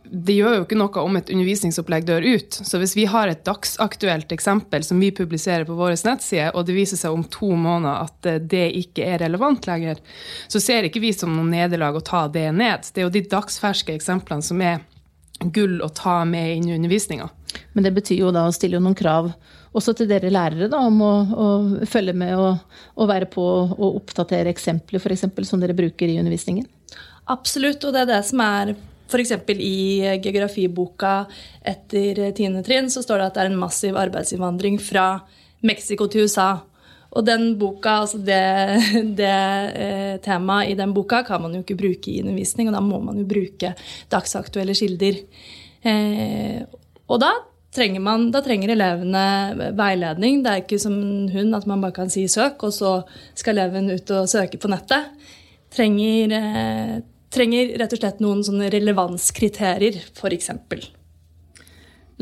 det 0.05 0.37
gjør 0.37 0.55
jo 0.57 0.63
ikke 0.65 0.79
noe 0.79 1.03
om 1.03 1.19
et 1.19 1.29
undervisningsopplegg 1.29 2.07
dør 2.09 2.25
ut. 2.25 2.57
Så 2.57 2.79
hvis 2.81 2.95
vi 2.97 3.05
har 3.11 3.29
et 3.29 3.43
dagsaktuelt 3.45 4.33
eksempel 4.33 4.87
som 4.87 5.03
vi 5.03 5.11
publiserer 5.13 5.67
på 5.69 5.77
vår 5.77 5.97
nettside, 6.07 6.53
og 6.55 6.65
det 6.65 6.77
viser 6.79 7.01
seg 7.01 7.13
om 7.13 7.27
to 7.29 7.51
måneder 7.53 8.07
at 8.07 8.49
det 8.49 8.65
ikke 8.79 9.05
er 9.11 9.21
relevant 9.27 9.69
lenger, 9.69 10.01
så 10.49 10.63
ser 10.63 10.89
ikke 10.89 11.03
vi 11.03 11.13
som 11.13 11.35
noe 11.35 11.45
nederlag 11.51 11.99
å 11.99 12.05
ta 12.07 12.23
det 12.33 12.47
ned. 12.57 12.89
Det 12.89 13.03
er 13.03 13.09
jo 13.11 13.17
de 13.19 13.27
dagsferske 13.35 13.93
eksemplene 13.93 14.47
som 14.47 14.63
er 14.65 14.81
gull 15.53 15.83
å 15.85 15.91
ta 15.93 16.23
med 16.25 16.55
inn 16.55 16.71
i 16.71 16.79
undervisninga. 16.79 17.29
Men 17.75 17.85
det 17.85 17.93
betyr 17.99 18.23
jo 18.23 18.33
da 18.33 18.47
å 18.49 18.55
stille 18.55 18.81
noen 18.81 18.97
krav 18.97 19.35
også 19.75 19.93
til 19.99 20.09
dere 20.09 20.31
lærere 20.33 20.71
da, 20.71 20.81
om 20.87 21.03
å, 21.03 21.13
å 21.35 21.49
følge 21.91 22.15
med 22.17 22.39
og, 22.39 23.05
være 23.11 23.29
på 23.31 23.45
å 23.45 23.91
oppdatere 23.99 24.53
eksempler 24.55 25.03
f.eks. 25.03 25.27
som 25.51 25.61
dere 25.61 25.77
bruker 25.77 26.09
i 26.09 26.17
undervisningen? 26.23 26.71
Absolutt, 27.33 27.85
og 27.85 27.95
det 27.95 28.05
er 28.05 28.11
det 28.11 28.21
som 28.29 28.43
er 28.45 28.75
F.eks. 29.09 29.33
i 29.61 30.03
geografiboka 30.25 31.25
etter 31.65 32.31
tiende 32.37 32.65
trinn 32.67 32.91
så 32.91 33.03
står 33.05 33.21
det 33.21 33.27
at 33.27 33.37
det 33.37 33.43
er 33.45 33.51
en 33.53 33.61
massiv 33.61 33.99
arbeidsinnvandring 34.01 34.79
fra 34.83 35.09
Mexico 35.65 36.09
til 36.11 36.27
USA. 36.27 36.57
Og 37.15 37.23
den 37.23 37.53
boka, 37.61 38.01
altså 38.03 38.19
det, 38.19 38.41
det 39.21 39.35
eh, 39.79 40.15
temaet 40.25 40.73
i 40.73 40.79
den 40.79 40.95
boka 40.97 41.23
kan 41.27 41.43
man 41.45 41.55
jo 41.55 41.63
ikke 41.63 41.79
bruke 41.79 42.11
i 42.11 42.21
undervisning, 42.25 42.69
og 42.69 42.77
da 42.77 42.83
må 42.83 43.01
man 43.05 43.21
jo 43.21 43.27
bruke 43.29 43.75
dagsaktuelle 44.11 44.75
kilder. 44.75 45.21
Eh, 45.87 46.65
og 47.07 47.21
da 47.23 47.31
trenger, 47.75 48.03
man, 48.03 48.29
da 48.35 48.43
trenger 48.43 48.75
elevene 48.75 49.25
veiledning. 49.79 50.43
Det 50.43 50.51
er 50.51 50.65
ikke 50.65 50.81
som 50.83 50.97
hun 51.31 51.55
at 51.55 51.69
man 51.71 51.85
bare 51.85 51.99
kan 52.03 52.11
si 52.13 52.27
søk, 52.31 52.67
og 52.67 52.75
så 52.75 52.97
skal 53.39 53.59
eleven 53.59 53.95
ut 53.95 54.15
og 54.17 54.31
søke 54.31 54.59
på 54.59 54.71
nettet. 54.73 55.13
Trenger, 55.75 56.35
eh, 56.41 56.97
trenger 57.35 57.75
rett 57.81 57.95
og 57.95 58.01
slett 58.01 58.21
noen 58.23 58.45
sånne 58.47 58.71
relevanskriterier, 58.75 59.99
f.eks. 60.15 60.51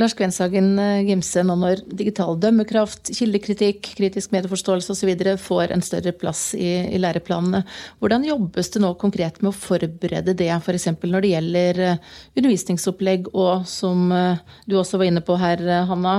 Lars 0.01 0.15
Kvenshagen 0.17 0.79
eh, 0.81 1.03
Gimse, 1.05 1.43
nå 1.45 1.55
når 1.61 1.83
digital 1.99 2.39
dømmekraft, 2.41 3.11
kildekritikk, 3.13 3.91
kritisk 3.99 4.33
medieforståelse 4.33 4.95
osv. 4.95 5.11
får 5.43 5.75
en 5.75 5.85
større 5.85 6.15
plass 6.17 6.55
i, 6.57 6.71
i, 6.89 7.01
læreplanene, 7.03 7.61
hvordan 8.01 8.25
jobbes 8.25 8.73
det 8.73 8.81
nå 8.81 8.95
konkret 9.01 9.43
med 9.43 9.53
å 9.53 9.57
forberede 9.57 10.33
det, 10.39 10.49
f.eks. 10.57 10.89
For 10.97 11.13
når 11.13 11.27
det 11.27 11.35
gjelder 11.35 11.85
eh, 11.91 12.11
undervisningsopplegg 12.41 13.29
og, 13.35 13.69
som 13.69 14.09
eh, 14.17 14.41
du 14.65 14.79
også 14.81 15.03
var 15.03 15.13
inne 15.13 15.25
på 15.25 15.37
her, 15.41 15.61
Hanna, 15.91 16.17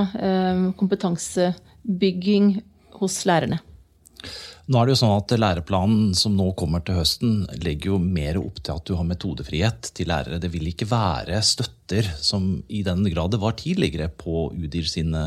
kompetansebygging 0.78 2.60
hos 3.00 3.24
lærerne? 3.26 3.58
Nå 4.64 4.80
er 4.80 4.88
det 4.88 4.94
jo 4.94 5.00
sånn 5.02 5.16
at 5.18 5.32
Læreplanen 5.36 6.14
som 6.16 6.36
nå 6.38 6.46
kommer 6.56 6.80
til 6.84 6.96
høsten, 6.96 7.42
legger 7.60 7.92
jo 7.92 7.98
mer 8.00 8.38
opp 8.40 8.62
til 8.64 8.78
at 8.78 8.86
du 8.88 8.94
har 8.96 9.04
metodefrihet 9.08 9.90
til 9.96 10.08
lærere. 10.08 10.40
Det 10.40 10.48
vil 10.54 10.70
ikke 10.70 10.88
være 10.88 11.42
støtter 11.44 12.08
som 12.16 12.62
i 12.72 12.80
den 12.86 13.04
grad 13.12 13.34
det 13.34 13.42
var 13.42 13.58
tidligere 13.60 14.08
på 14.08 14.48
UDIR 14.56 14.88
sine 14.88 15.26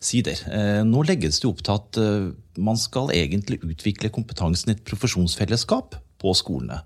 sider. 0.00 0.40
Eh, 0.48 0.80
nå 0.88 1.04
legges 1.04 1.42
det 1.42 1.50
opp 1.50 1.60
til 1.66 1.76
at 1.76 2.00
eh, 2.00 2.30
man 2.60 2.80
skal 2.80 3.12
egentlig 3.12 3.60
utvikle 3.66 4.12
kompetansen 4.14 4.72
i 4.72 4.78
et 4.78 4.86
profesjonsfellesskap 4.88 6.00
på 6.20 6.32
skolene. 6.36 6.80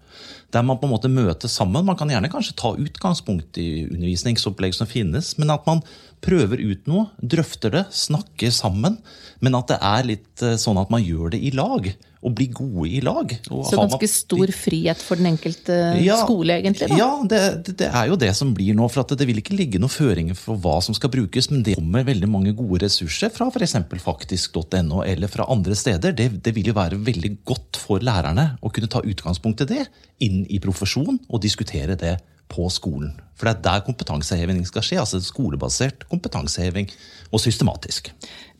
Der 0.54 0.62
man 0.62 0.78
på 0.78 0.86
en 0.86 0.94
måte 0.94 1.10
møter 1.10 1.50
sammen. 1.50 1.86
Man 1.86 1.98
kan 1.98 2.10
gjerne 2.10 2.30
kanskje 2.30 2.56
ta 2.58 2.74
utgangspunkt 2.78 3.58
i 3.58 3.86
undervisningsopplegg 3.88 4.76
som 4.76 4.90
finnes, 4.90 5.34
men 5.38 5.50
at 5.54 5.66
man 5.66 5.82
prøver 6.24 6.62
ut 6.64 6.88
noe, 6.90 7.10
drøfter 7.20 7.74
det, 7.74 7.84
snakker 7.94 8.52
sammen. 8.54 8.98
Men 9.44 9.58
at 9.58 9.70
det 9.72 9.78
er 9.84 10.10
litt 10.14 10.44
eh, 10.44 10.58
sånn 10.60 10.80
at 10.80 10.92
man 10.92 11.04
gjør 11.04 11.34
det 11.34 11.42
i 11.44 11.52
lag 11.54 11.92
og 12.24 12.32
blir 12.38 12.52
gode 12.56 12.86
i 12.88 13.00
lag. 13.04 13.32
Så 13.44 13.76
ganske 13.76 14.08
stor 14.08 14.50
frihet 14.56 15.00
for 15.04 15.20
den 15.20 15.28
enkelte 15.34 15.74
ja, 16.00 16.16
skole, 16.22 16.56
egentlig? 16.56 16.88
Da. 16.88 16.96
Ja, 16.96 17.08
det, 17.28 17.40
det, 17.68 17.90
er 17.90 18.08
jo 18.08 18.16
det 18.20 18.30
som 18.36 18.54
blir 18.56 18.76
nå. 18.76 18.88
For 18.92 19.04
det 19.12 19.28
vil 19.28 19.42
ikke 19.42 19.56
ligge 19.58 19.80
noen 19.82 19.92
føringer 19.92 20.38
for 20.38 20.60
hva 20.64 20.78
som 20.84 20.96
skal 20.96 21.12
brukes, 21.12 21.50
men 21.52 21.60
det 21.66 21.76
kommer 21.76 22.06
veldig 22.08 22.30
mange 22.32 22.54
gode 22.56 22.80
ressurser 22.86 23.32
fra 23.34 23.50
f.eks. 23.52 23.76
faktisk.no 24.06 25.02
eller 25.04 25.32
fra 25.32 25.48
andre 25.52 25.76
steder. 25.76 26.16
Det, 26.16 26.30
det, 26.40 26.54
vil 26.56 26.72
jo 26.72 26.78
være 26.78 27.00
veldig 27.04 27.34
godt 27.44 27.80
for 27.82 28.04
lærerne 28.04 28.54
å 28.64 28.72
kunne 28.72 28.88
ta 28.88 29.04
utgangspunkt 29.04 29.66
i 29.66 29.70
det 29.74 29.84
inn 30.24 30.46
i 30.48 30.62
profesjon 30.64 31.20
og 31.28 31.44
diskutere 31.44 31.98
det 32.00 32.16
på 32.52 32.68
skolen. 32.72 33.14
For 33.34 33.48
det 33.48 33.56
er 33.56 33.64
der 33.64 33.84
kompetanseheving 33.86 34.62
skal 34.68 34.84
skje. 34.86 35.00
altså 35.02 35.20
Skolebasert 35.22 36.06
kompetanseheving, 36.10 36.90
og 37.34 37.40
systematisk. 37.42 38.12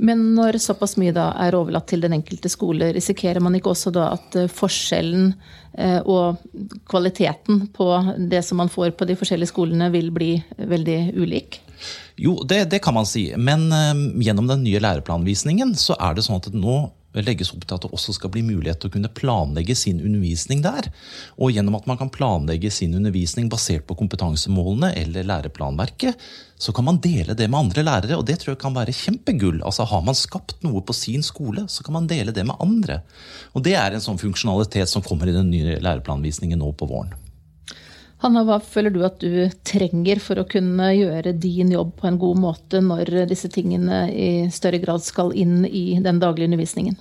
Men 0.02 0.32
når 0.34 0.58
såpass 0.62 0.96
mye 0.98 1.14
da 1.14 1.28
er 1.44 1.54
overlatt 1.54 1.86
til 1.92 2.02
den 2.02 2.16
enkelte 2.16 2.50
skole, 2.50 2.90
risikerer 2.96 3.38
man 3.44 3.54
ikke 3.54 3.70
også 3.70 3.92
da 3.94 4.08
at 4.16 4.38
eh, 4.40 4.50
forskjellen 4.50 5.28
eh, 5.78 6.00
og 6.00 6.40
kvaliteten 6.90 7.68
på 7.76 7.88
det 8.18 8.42
som 8.46 8.58
man 8.58 8.72
får 8.72 8.96
på 8.98 9.06
de 9.06 9.14
forskjellige 9.20 9.52
skolene, 9.52 9.92
vil 9.94 10.10
bli 10.14 10.32
veldig 10.58 10.98
ulik? 11.14 11.60
Jo, 12.18 12.40
det, 12.46 12.64
det 12.72 12.82
kan 12.82 12.96
man 12.96 13.06
si. 13.06 13.28
Men 13.38 13.68
um, 13.70 14.04
gjennom 14.22 14.50
den 14.50 14.66
nye 14.66 14.82
læreplanvisningen 14.82 15.74
så 15.78 15.96
er 16.00 16.16
det 16.16 16.26
sånn 16.26 16.42
at 16.42 16.50
nå 16.54 16.80
legges 17.22 17.52
opp 17.54 17.62
til 17.62 17.76
at 17.76 17.84
det 17.84 17.92
også 17.94 18.16
skal 18.16 18.32
bli 18.34 18.42
mulighet 18.42 18.80
til 18.82 18.90
å 18.90 18.94
kunne 18.96 19.12
planlegge 19.14 19.76
sin 19.78 20.00
undervisning 20.02 20.64
der. 20.64 20.88
Og 21.38 21.54
gjennom 21.54 21.76
at 21.78 21.86
man 21.86 22.00
kan 22.00 22.10
planlegge 22.10 22.72
sin 22.74 22.96
undervisning 22.98 23.50
basert 23.52 23.86
på 23.86 23.96
kompetansemålene 24.00 24.90
eller 24.98 25.28
læreplanverket, 25.30 26.18
så 26.58 26.72
kan 26.74 26.86
man 26.88 27.00
dele 27.02 27.36
det 27.38 27.46
med 27.50 27.60
andre 27.60 27.84
lærere, 27.86 28.18
og 28.18 28.26
det 28.26 28.38
tror 28.40 28.54
jeg 28.54 28.62
kan 28.62 28.76
være 28.76 28.94
kjempegull. 28.94 29.60
Altså 29.66 29.86
Har 29.90 30.02
man 30.06 30.18
skapt 30.18 30.62
noe 30.66 30.82
på 30.82 30.96
sin 30.96 31.22
skole, 31.22 31.66
så 31.68 31.86
kan 31.86 31.98
man 31.98 32.08
dele 32.10 32.34
det 32.34 32.46
med 32.46 32.58
andre. 32.62 33.02
Og 33.54 33.62
det 33.66 33.76
er 33.78 33.94
en 33.94 34.04
sånn 34.04 34.20
funksjonalitet 34.22 34.90
som 34.90 35.04
kommer 35.04 35.30
i 35.30 35.36
den 35.36 35.52
nye 35.52 35.78
læreplanvisningen 35.82 36.58
nå 36.58 36.72
på 36.78 36.88
våren. 36.90 37.14
Hanna, 38.24 38.40
hva 38.48 38.56
føler 38.64 38.88
du 38.94 39.02
at 39.04 39.18
du 39.20 39.50
trenger 39.68 40.20
for 40.24 40.40
å 40.40 40.46
kunne 40.48 40.86
gjøre 40.96 41.34
din 41.36 41.74
jobb 41.74 41.90
på 41.98 42.08
en 42.08 42.16
god 42.22 42.38
måte 42.40 42.80
når 42.80 43.26
disse 43.28 43.50
tingene 43.52 44.06
i 44.08 44.28
større 44.54 44.80
grad 44.80 45.04
skal 45.04 45.34
inn 45.36 45.66
i 45.68 45.98
den 46.00 46.22
daglige 46.22 46.48
undervisningen? 46.48 46.96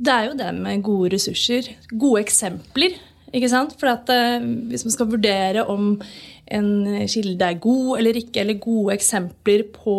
Det 0.00 0.12
er 0.14 0.28
jo 0.28 0.36
det 0.38 0.52
med 0.54 0.84
gode 0.86 1.10
ressurser. 1.16 1.66
Gode 1.90 2.22
eksempler. 2.22 2.94
ikke 3.34 3.50
sant? 3.50 3.74
For 3.80 3.90
at, 3.90 4.06
uh, 4.06 4.38
hvis 4.70 4.86
man 4.86 4.94
skal 4.94 5.10
vurdere 5.10 5.66
om 5.66 5.96
en 6.50 6.70
kilde 7.10 7.50
er 7.50 7.58
god 7.58 7.98
eller 7.98 8.22
ikke, 8.22 8.44
eller 8.44 8.62
gode 8.62 8.94
eksempler 8.94 9.66
på 9.74 9.96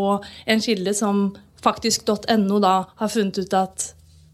en 0.48 0.64
kilde 0.64 0.96
som 0.96 1.34
faktisk.no 1.62 2.60
da 2.64 2.76
har 3.04 3.12
funnet 3.12 3.44
ut 3.44 3.54
at 3.60 3.92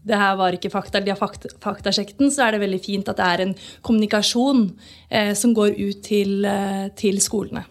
det 0.08 0.18
her 0.18 0.36
var 0.40 0.56
ikke 0.56 0.72
fakta, 0.72 1.02
de 1.04 1.12
har 1.12 1.20
fakt, 1.20 1.46
faktasjekket 1.62 2.20
den, 2.22 2.32
så 2.34 2.46
er 2.46 2.56
det 2.56 2.62
veldig 2.64 2.80
fint 2.84 3.10
at 3.12 3.18
det 3.20 3.26
er 3.26 3.44
en 3.44 3.56
kommunikasjon 3.86 4.64
eh, 5.10 5.34
som 5.38 5.54
går 5.56 5.76
ut 5.78 6.02
til, 6.06 6.40
eh, 6.48 6.88
til 6.98 7.20
skolene. 7.24 7.66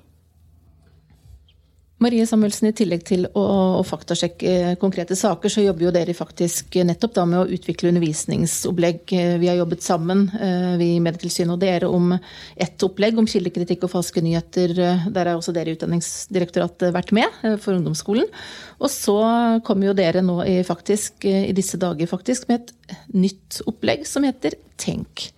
Marie 1.98 2.28
Samuelsen, 2.30 2.68
I 2.70 2.76
tillegg 2.78 3.02
til 3.08 3.24
å, 3.26 3.44
å 3.80 3.84
faktasjekke 3.86 4.76
konkrete 4.78 5.16
saker, 5.18 5.50
så 5.50 5.64
jobber 5.64 5.88
jo 5.88 5.94
dere 5.96 6.14
faktisk 6.14 6.76
nettopp 6.86 7.16
da 7.16 7.24
med 7.26 7.40
å 7.40 7.56
utvikle 7.58 7.90
undervisningsopplegg. 7.90 9.14
Vi 9.42 9.50
har 9.50 9.58
jobbet 9.58 9.82
sammen, 9.82 10.28
eh, 10.38 10.76
vi 10.78 10.92
i 10.94 11.00
Medietilsynet 11.02 11.56
og 11.56 11.64
dere, 11.64 11.90
om 11.90 12.14
ett 12.14 12.86
opplegg 12.86 13.18
om 13.18 13.26
kildekritikk 13.26 13.88
og 13.88 13.96
falske 13.96 14.22
nyheter. 14.22 14.76
Der 15.10 15.32
har 15.32 15.40
også 15.40 15.56
dere 15.58 15.74
i 15.74 15.80
Utdanningsdirektoratet 15.80 16.94
vært 16.94 17.16
med 17.18 17.42
eh, 17.42 17.58
for 17.58 17.74
ungdomsskolen. 17.74 18.30
Og 18.78 18.94
så 18.94 19.18
kommer 19.66 19.90
jo 19.90 19.98
dere 19.98 20.22
nå 20.22 20.38
i, 20.46 20.60
faktisk, 20.68 21.26
i 21.26 21.50
disse 21.58 21.82
dager 21.82 22.14
faktisk 22.14 22.46
med 22.52 22.62
et 22.62 23.02
nytt 23.18 23.64
opplegg 23.66 24.06
som 24.06 24.28
heter 24.28 24.60
Tenk. 24.78 25.32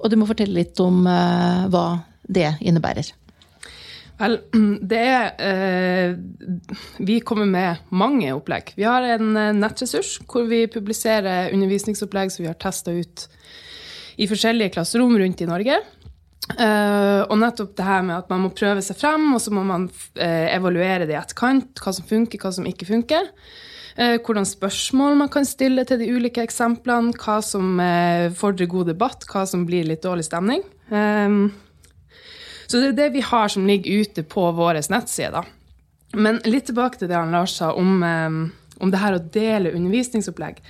Og 0.00 0.08
du 0.08 0.16
må 0.16 0.32
fortelle 0.32 0.62
litt 0.62 0.80
om 0.80 1.04
eh, 1.04 1.68
hva 1.68 1.86
det 2.24 2.54
innebærer. 2.64 3.12
Vel, 4.20 4.38
det 4.92 5.08
eh, 5.44 6.16
Vi 6.98 7.20
kommer 7.20 7.48
med 7.50 7.84
mange 7.88 8.32
opplegg. 8.36 8.72
Vi 8.76 8.86
har 8.88 9.04
en 9.16 9.36
eh, 9.36 9.52
nettressurs 9.56 10.16
hvor 10.28 10.48
vi 10.50 10.64
publiserer 10.72 11.52
undervisningsopplegg 11.52 12.32
som 12.32 12.46
vi 12.46 12.50
har 12.50 12.58
testa 12.60 12.94
ut 12.96 13.28
i 14.16 14.28
forskjellige 14.28 14.72
klasserom 14.78 15.12
rundt 15.20 15.42
i 15.44 15.48
Norge. 15.48 15.76
Eh, 16.54 17.22
og 17.26 17.36
nettopp 17.40 17.74
det 17.76 17.86
her 17.86 18.04
med 18.06 18.16
at 18.20 18.28
man 18.32 18.44
må 18.46 18.52
prøve 18.56 18.82
seg 18.84 18.98
frem, 19.00 19.28
og 19.34 19.42
så 19.42 19.52
må 19.52 19.64
man 19.66 19.88
eh, 20.14 20.48
evaluere 20.54 21.04
det 21.04 21.16
i 21.16 21.20
etterkant. 21.20 21.82
Hva 21.82 21.92
som 21.96 22.06
funker, 22.08 22.40
hva 22.40 22.54
som 22.54 22.68
ikke 22.68 22.88
funker. 22.88 23.28
Eh, 23.96 24.16
hvordan 24.20 24.48
spørsmål 24.48 25.16
man 25.20 25.32
kan 25.32 25.48
stille 25.48 25.84
til 25.88 26.00
de 26.00 26.08
ulike 26.12 26.44
eksemplene. 26.44 27.12
Hva 27.20 27.40
som 27.44 27.76
eh, 27.82 28.32
fordrer 28.36 28.70
god 28.72 28.92
debatt, 28.94 29.28
hva 29.28 29.44
som 29.48 29.66
blir 29.68 29.88
litt 29.88 30.04
dårlig 30.06 30.28
stemning. 30.28 30.64
Eh, 30.88 31.40
så 32.66 32.80
det 32.80 32.92
er 32.92 32.98
det 33.00 33.10
vi 33.16 33.24
har 33.24 33.48
som 33.52 33.66
ligger 33.66 34.02
ute 34.02 34.24
på 34.26 34.50
våre 34.56 34.82
nettsider. 34.90 35.46
Men 36.16 36.40
litt 36.44 36.68
tilbake 36.70 37.00
til 37.00 37.10
det 37.10 37.18
han 37.18 37.34
Lars 37.34 37.56
sa 37.58 37.72
om, 37.76 38.02
eh, 38.02 38.36
om 38.82 38.92
det 38.92 39.00
her 39.00 39.16
å 39.16 39.22
dele 39.32 39.72
undervisningsopplegg. 39.72 40.60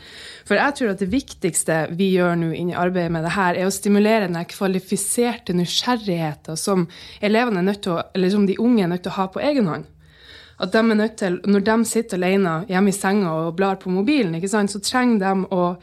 For 0.46 0.58
jeg 0.58 0.76
tror 0.78 0.92
at 0.92 1.02
det 1.02 1.10
viktigste 1.10 1.78
vi 1.98 2.12
gjør 2.14 2.36
nå 2.38 2.52
inn 2.54 2.70
i 2.70 2.78
arbeidet 2.78 3.12
med 3.12 3.26
det 3.26 3.34
her, 3.34 3.54
er 3.54 3.66
å 3.66 3.74
stimulere 3.74 4.28
den 4.28 4.48
kvalifiserte 4.50 5.54
nysgjerrigheten 5.56 6.56
som 6.56 6.86
er 7.20 7.30
nødt 7.30 7.82
til 7.82 7.96
å, 7.96 8.02
eller 8.14 8.30
som 8.30 8.46
de 8.46 8.58
unge 8.58 8.82
er 8.84 8.88
nødt 8.88 9.02
til 9.02 9.14
å 9.14 9.20
ha 9.20 9.28
på 9.28 9.42
egen 9.42 9.66
hånd. 9.66 9.86
At 10.58 10.72
de 10.72 10.78
er 10.78 10.94
nødt 10.94 11.16
til, 11.16 11.40
Når 11.44 11.60
de 11.60 11.84
sitter 11.84 12.16
alene 12.16 12.64
hjemme 12.68 12.88
i 12.88 12.92
senga 12.92 13.30
og 13.30 13.56
blar 13.56 13.76
på 13.76 13.90
mobilen, 13.90 14.40
så 14.40 14.80
trenger 14.80 15.18
de 15.18 15.46
å 15.52 15.76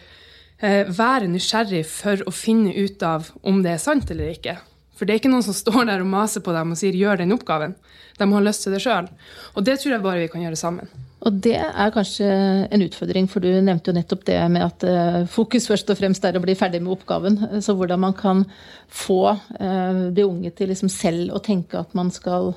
eh, 0.60 0.88
være 0.90 1.28
nysgjerrig 1.28 1.86
for 1.86 2.18
å 2.26 2.32
finne 2.32 2.74
ut 2.74 3.04
av 3.04 3.30
om 3.44 3.62
det 3.62 3.72
er 3.72 3.78
sant 3.78 4.10
eller 4.10 4.34
ikke. 4.34 4.58
For 4.94 5.06
det 5.06 5.16
er 5.16 5.22
ikke 5.22 5.32
noen 5.34 5.46
som 5.46 5.56
står 5.58 5.88
der 5.90 6.04
og 6.04 6.12
maser 6.12 6.44
på 6.46 6.54
dem 6.54 6.76
og 6.76 6.80
sier 6.80 6.94
'gjør 6.94 7.24
den 7.24 7.34
oppgaven'. 7.34 7.74
De 8.18 8.30
har 8.32 8.46
lyst 8.46 8.64
til 8.64 8.74
det 8.76 8.84
sjøl. 8.84 9.10
Og 9.56 9.66
det 9.66 9.80
tror 9.80 9.96
jeg 9.96 10.04
bare 10.04 10.22
vi 10.22 10.30
kan 10.30 10.44
gjøre 10.46 10.60
sammen. 10.60 10.88
Og 11.24 11.40
det 11.40 11.56
er 11.56 11.94
kanskje 11.96 12.28
en 12.68 12.84
utfordring, 12.84 13.30
for 13.32 13.44
du 13.44 13.48
nevnte 13.64 13.90
jo 13.90 13.96
nettopp 13.96 14.26
det 14.28 14.38
med 14.52 14.66
at 14.66 14.84
eh, 14.84 15.20
fokus 15.32 15.70
først 15.72 15.94
og 15.94 15.98
fremst 15.98 16.26
er 16.28 16.36
å 16.36 16.44
bli 16.44 16.56
ferdig 16.60 16.82
med 16.84 16.98
oppgaven. 16.98 17.40
Så 17.64 17.78
hvordan 17.80 18.02
man 18.04 18.16
kan 18.18 18.44
få 18.92 19.32
eh, 19.32 20.02
de 20.12 20.26
unge 20.28 20.52
til 20.52 20.74
liksom 20.74 20.92
selv 20.92 21.32
å 21.34 21.42
tenke 21.44 21.80
at 21.80 21.96
man 21.96 22.12
skal 22.12 22.52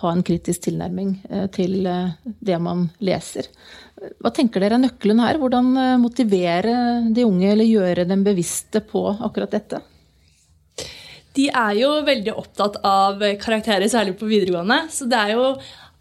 ha 0.00 0.10
en 0.10 0.22
kritisk 0.26 0.68
tilnærming 0.68 1.16
eh, 1.28 1.48
til 1.54 1.88
det 2.22 2.60
man 2.62 2.86
leser. 3.02 3.50
Hva 4.22 4.30
tenker 4.34 4.62
dere 4.62 4.78
er 4.78 4.84
nøkkelen 4.84 5.22
her? 5.24 5.40
Hvordan 5.42 5.74
motivere 6.02 6.76
de 7.14 7.26
unge, 7.26 7.50
eller 7.50 7.66
gjøre 7.66 8.06
dem 8.06 8.22
bevisste 8.26 8.82
på 8.84 9.08
akkurat 9.10 9.54
dette? 9.54 9.82
De 11.34 11.48
er 11.50 11.72
jo 11.80 11.90
veldig 12.06 12.34
opptatt 12.38 12.76
av 12.86 13.22
karakterer, 13.42 13.88
særlig 13.90 14.14
på 14.20 14.28
videregående. 14.30 14.84
Så 14.94 15.08
det 15.10 15.18
er 15.18 15.34
jo 15.34 15.48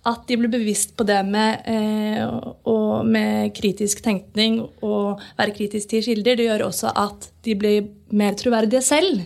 at 0.04 0.26
de 0.28 0.36
blir 0.36 0.52
bevisst 0.52 0.98
på 0.98 1.06
det 1.08 1.22
med, 1.26 1.64
eh, 1.66 3.04
med 3.08 3.54
kritisk 3.56 4.04
tenkning 4.04 4.60
og 4.84 5.22
være 5.38 5.56
kritisk 5.56 5.90
til 5.90 6.04
kilder, 6.04 6.36
det 6.36 6.48
gjør 6.50 6.68
også 6.68 6.92
at 6.96 7.30
de 7.44 7.56
blir 7.56 7.88
mer 8.12 8.34
troverdige 8.34 8.82
selv. 8.84 9.24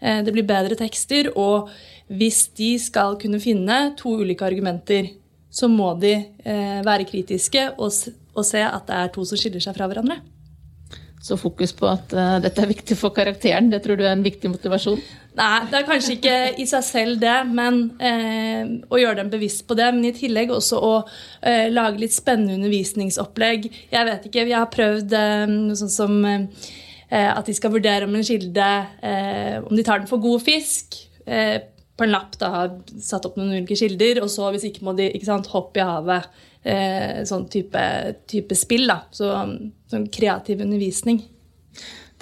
Eh, 0.00 0.22
det 0.22 0.32
blir 0.32 0.46
bedre 0.46 0.76
tekster, 0.76 1.32
og 1.36 1.68
hvis 2.08 2.48
de 2.54 2.78
skal 2.78 3.16
kunne 3.16 3.40
finne 3.40 3.96
to 3.96 4.20
ulike 4.20 4.46
argumenter, 4.46 5.10
så 5.50 5.68
må 5.68 5.98
de 6.00 6.14
eh, 6.44 6.80
være 6.84 7.06
kritiske 7.10 7.74
og, 7.78 7.90
og 8.34 8.44
se 8.44 8.62
at 8.62 8.86
det 8.86 8.94
er 8.94 9.08
to 9.14 9.24
som 9.24 9.38
skiller 9.38 9.60
seg 9.60 9.74
fra 9.74 9.88
hverandre. 9.90 10.20
Så 11.24 11.38
fokus 11.40 11.72
på 11.72 11.88
at 11.88 12.12
uh, 12.12 12.36
dette 12.44 12.60
er 12.60 12.68
viktig 12.68 12.96
for 13.00 13.14
karakteren, 13.16 13.70
det 13.72 13.80
tror 13.84 13.96
du 13.96 14.02
er 14.04 14.12
en 14.12 14.24
viktig 14.24 14.50
motivasjon? 14.52 15.00
Nei, 15.38 15.62
det 15.70 15.78
er 15.78 15.86
kanskje 15.88 16.18
ikke 16.18 16.34
i 16.60 16.66
seg 16.68 16.84
selv 16.84 17.22
det, 17.22 17.36
men 17.48 17.78
eh, 17.98 18.68
å 18.86 19.00
gjøre 19.00 19.18
dem 19.18 19.32
bevisst 19.32 19.64
på 19.66 19.74
det. 19.74 19.88
Men 19.96 20.04
i 20.06 20.12
tillegg 20.14 20.52
også 20.54 20.78
å 20.78 20.92
eh, 21.00 21.72
lage 21.72 21.98
litt 22.04 22.14
spennende 22.14 22.54
undervisningsopplegg. 22.60 23.66
Jeg 23.90 24.08
vet 24.10 24.28
ikke, 24.28 24.44
jeg 24.44 24.54
har 24.54 24.70
prøvd 24.70 25.16
noe 25.50 25.80
sånt 25.80 25.96
som 25.96 26.20
at 26.24 27.50
de 27.50 27.54
skal 27.54 27.74
vurdere 27.74 28.06
om 28.06 28.14
en 28.16 28.24
kilde 28.26 28.68
Om 29.66 29.74
de 29.74 29.82
tar 29.86 30.00
den 30.00 30.08
for 30.10 30.22
god 30.22 30.40
fisk. 30.46 30.96
på 31.26 32.06
en 32.06 32.14
lapp 32.14 32.38
da 32.38 32.48
har 32.54 32.72
satt 33.02 33.26
opp 33.26 33.36
noen 33.38 33.52
ulike 33.58 33.76
kilder, 33.78 34.22
og 34.22 34.30
så 34.30 34.54
hvis 34.54 34.68
ikke 34.70 34.86
må 34.86 34.94
de 34.94 35.10
ikke 35.10 35.32
sant, 35.32 35.50
hoppe 35.50 35.82
i 35.82 35.86
havet 35.86 36.30
eh, 36.64 37.22
sånn 37.28 37.46
type, 37.52 37.84
type, 38.30 38.56
spill. 38.58 38.88
da, 38.90 39.02
så, 39.14 39.30
Sånn 39.90 40.08
kreativ 40.10 40.64
undervisning. 40.64 41.20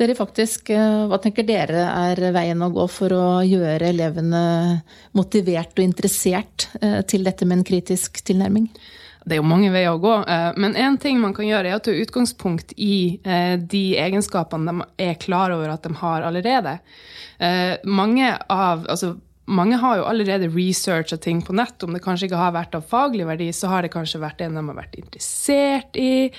Dere 0.01 0.17
faktisk, 0.17 0.71
eh, 0.71 1.05
Hva 1.07 1.19
tenker 1.21 1.45
dere 1.47 1.85
er 1.85 2.33
veien 2.33 2.63
å 2.65 2.73
gå 2.73 2.89
for 2.91 3.13
å 3.13 3.27
gjøre 3.45 3.91
elevene 3.93 4.83
motivert 5.13 5.77
og 5.77 5.85
interessert 5.85 6.69
eh, 6.81 7.03
til 7.03 7.25
dette 7.25 7.45
med 7.45 7.61
en 7.61 7.65
kritisk 7.65 8.23
tilnærming? 8.25 8.71
Det 9.23 9.37
er 9.37 9.39
jo 9.39 9.47
mange 9.47 9.71
veier 9.71 9.93
å 9.93 10.01
gå, 10.03 10.15
eh, 10.27 10.53
men 10.57 10.75
én 10.75 10.97
ting 10.99 11.21
man 11.21 11.35
kan 11.37 11.47
gjøre, 11.47 11.69
er 11.69 11.79
å 11.79 11.85
ta 11.85 11.93
utgangspunkt 11.95 12.73
i 12.77 13.21
de 13.23 13.85
egenskapene 14.01 14.73
de 14.73 14.89
er 15.05 15.21
klar 15.23 15.53
over 15.55 15.71
at 15.71 15.85
de 15.85 15.93
har 16.01 16.25
allerede. 16.27 16.79
Mange 17.85 18.33
av, 18.51 18.87
altså 18.91 19.17
mange 19.51 19.77
har 19.83 19.97
jo 19.99 20.05
allerede 20.07 20.49
researcha 20.53 21.17
ting 21.19 21.41
på 21.43 21.55
nett. 21.57 21.83
Om 21.83 21.97
det 21.97 22.03
kanskje 22.05 22.29
ikke 22.29 22.39
har 22.39 22.55
vært 22.55 22.77
av 22.79 22.85
faglig 22.89 23.27
verdi, 23.27 23.49
så 23.55 23.73
har 23.73 23.83
det 23.83 23.91
kanskje 23.95 24.21
vært 24.23 24.41
en 24.45 24.55
de 24.55 24.63
har 24.69 24.79
vært 24.79 24.95
interessert 25.01 25.99
i, 25.99 26.31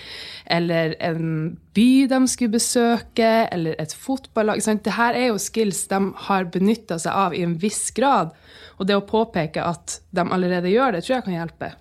eller 0.45 0.95
en 1.03 1.57
by 1.75 1.89
de 2.11 2.21
skulle 2.31 2.55
besøke, 2.55 3.31
eller 3.51 3.75
et 3.81 3.95
fotballag. 3.97 4.63
Dette 4.63 4.95
er 5.09 5.27
jo 5.27 5.41
skills 5.41 5.85
de 5.91 5.99
har 6.29 6.47
benytta 6.53 6.99
seg 7.01 7.23
av 7.25 7.35
i 7.35 7.43
en 7.43 7.57
viss 7.59 7.89
grad. 7.95 8.31
Og 8.79 8.87
det 8.87 8.97
å 8.97 9.05
påpeke 9.07 9.65
at 9.67 9.99
de 10.15 10.23
allerede 10.23 10.71
gjør 10.71 10.95
det, 10.95 11.03
tror 11.03 11.17
jeg 11.17 11.27
kan 11.27 11.37
hjelpe. 11.41 11.73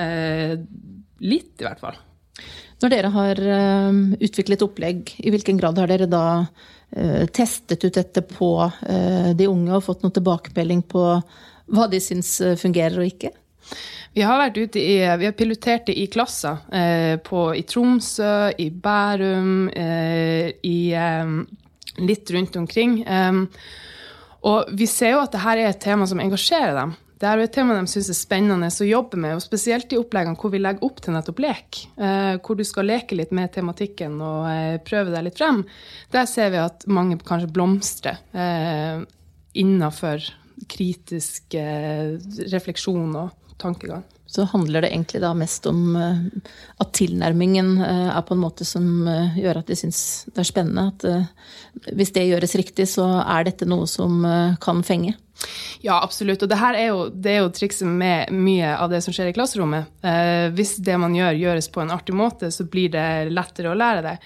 Eh, 0.00 0.56
litt, 1.20 1.52
i 1.60 1.68
hvert 1.68 1.84
fall. 1.84 2.00
Når 2.80 2.92
dere 2.94 3.10
har 3.12 3.40
eh, 3.44 3.98
utviklet 4.24 4.62
opplegg, 4.64 5.12
i 5.20 5.32
hvilken 5.32 5.58
grad 5.60 5.78
har 5.80 5.90
dere 5.90 6.08
da 6.08 6.24
eh, 6.96 7.26
testet 7.28 7.84
ut 7.84 7.96
dette 7.96 8.24
på 8.24 8.54
eh, 8.64 9.32
de 9.36 9.48
unge 9.50 9.74
og 9.76 9.84
fått 9.84 10.04
noe 10.04 10.14
tilbakemelding 10.16 10.80
på 10.88 11.04
hva 11.70 11.86
de 11.92 12.00
syns 12.02 12.38
fungerer 12.58 13.02
og 13.02 13.10
ikke? 13.10 13.34
Vi 14.16 14.24
har 14.26 14.40
vært 14.40 14.56
ute 14.58 14.80
i, 14.80 14.96
vi 15.20 15.28
har 15.28 15.36
pilotert 15.38 15.84
det 15.86 15.94
i 16.02 16.08
klasser. 16.10 16.56
På, 17.22 17.44
I 17.54 17.62
Tromsø, 17.62 18.48
i 18.58 18.66
Bærum, 18.74 19.68
i, 19.70 20.78
litt 22.02 22.32
rundt 22.34 22.58
omkring. 22.58 22.96
og 24.50 24.74
vi 24.74 24.88
ser 24.90 25.14
jo 25.14 25.22
at 25.22 25.36
dette 25.36 25.54
er 25.54 25.62
et 25.68 25.78
tema 25.86 26.10
som 26.10 26.24
engasjerer 26.24 26.74
dem. 26.80 26.96
Det 27.20 27.28
er 27.28 27.42
et 27.42 27.52
tema 27.52 27.74
de 27.76 27.90
syns 27.90 28.08
er 28.08 28.16
spennende 28.16 28.70
å 28.72 28.86
jobbe 28.88 29.18
med, 29.20 29.34
og 29.36 29.44
spesielt 29.44 29.92
i 29.92 29.98
oppleggene 30.00 30.40
hvor 30.40 30.54
vi 30.54 30.60
legger 30.62 30.86
opp 30.86 31.02
til 31.04 31.12
nettopp 31.12 31.42
lek. 31.44 31.82
Eh, 32.00 32.38
hvor 32.40 32.56
du 32.56 32.64
skal 32.64 32.88
leke 32.88 33.18
litt 33.18 33.34
med 33.36 33.52
tematikken 33.52 34.14
og 34.24 34.46
eh, 34.48 34.78
prøve 34.86 35.12
deg 35.12 35.26
litt 35.26 35.40
frem. 35.40 35.60
Der 36.14 36.28
ser 36.30 36.48
vi 36.54 36.62
at 36.62 36.86
mange 36.88 37.18
kanskje 37.20 37.50
blomstrer 37.52 38.22
eh, 38.32 39.04
innafor 39.60 40.24
kritisk 40.70 41.56
refleksjon 42.52 43.14
og 43.16 43.54
tankegang. 43.60 44.04
Så 44.30 44.44
handler 44.44 44.84
det 44.84 44.92
egentlig 44.92 45.18
da 45.24 45.32
mest 45.34 45.64
om 45.66 45.96
eh, 45.96 46.18
at 46.78 46.92
tilnærmingen 46.94 47.72
eh, 47.82 48.10
er 48.14 48.22
på 48.22 48.36
en 48.36 48.42
måte 48.44 48.62
som 48.66 48.84
eh, 49.10 49.38
gjør 49.42 49.58
at 49.58 49.70
de 49.72 49.76
syns 49.78 50.02
det 50.30 50.44
er 50.44 50.46
spennende. 50.46 50.84
At 50.92 51.88
hvis 51.98 52.12
det 52.14 52.28
gjøres 52.28 52.54
riktig, 52.60 52.86
så 52.92 53.08
er 53.24 53.48
dette 53.48 53.66
noe 53.66 53.88
som 53.90 54.22
kan 54.62 54.84
fenge. 54.86 55.16
Ja, 55.82 55.96
absolutt. 55.98 56.44
Og 56.44 56.50
det 56.52 56.60
her 56.60 56.78
er 56.78 56.86
jo, 56.92 57.00
det 57.10 57.32
er 57.32 57.40
jo 57.40 57.50
trikset 57.56 57.88
med 57.90 58.30
mye 58.30 58.70
av 58.76 58.92
det 58.92 59.00
som 59.02 59.14
skjer 59.16 59.32
i 59.32 59.34
klasserommet. 59.34 59.88
hvis 60.54 60.76
det 60.84 60.98
man 61.00 61.14
gjør, 61.16 61.38
gjøres 61.40 61.70
på 61.72 61.82
en 61.82 61.90
artig 61.94 62.14
måte, 62.14 62.50
så 62.54 62.66
blir 62.70 62.92
det 62.92 63.32
lettere 63.32 63.72
å 63.72 63.78
lære 63.78 64.04
det. 64.04 64.16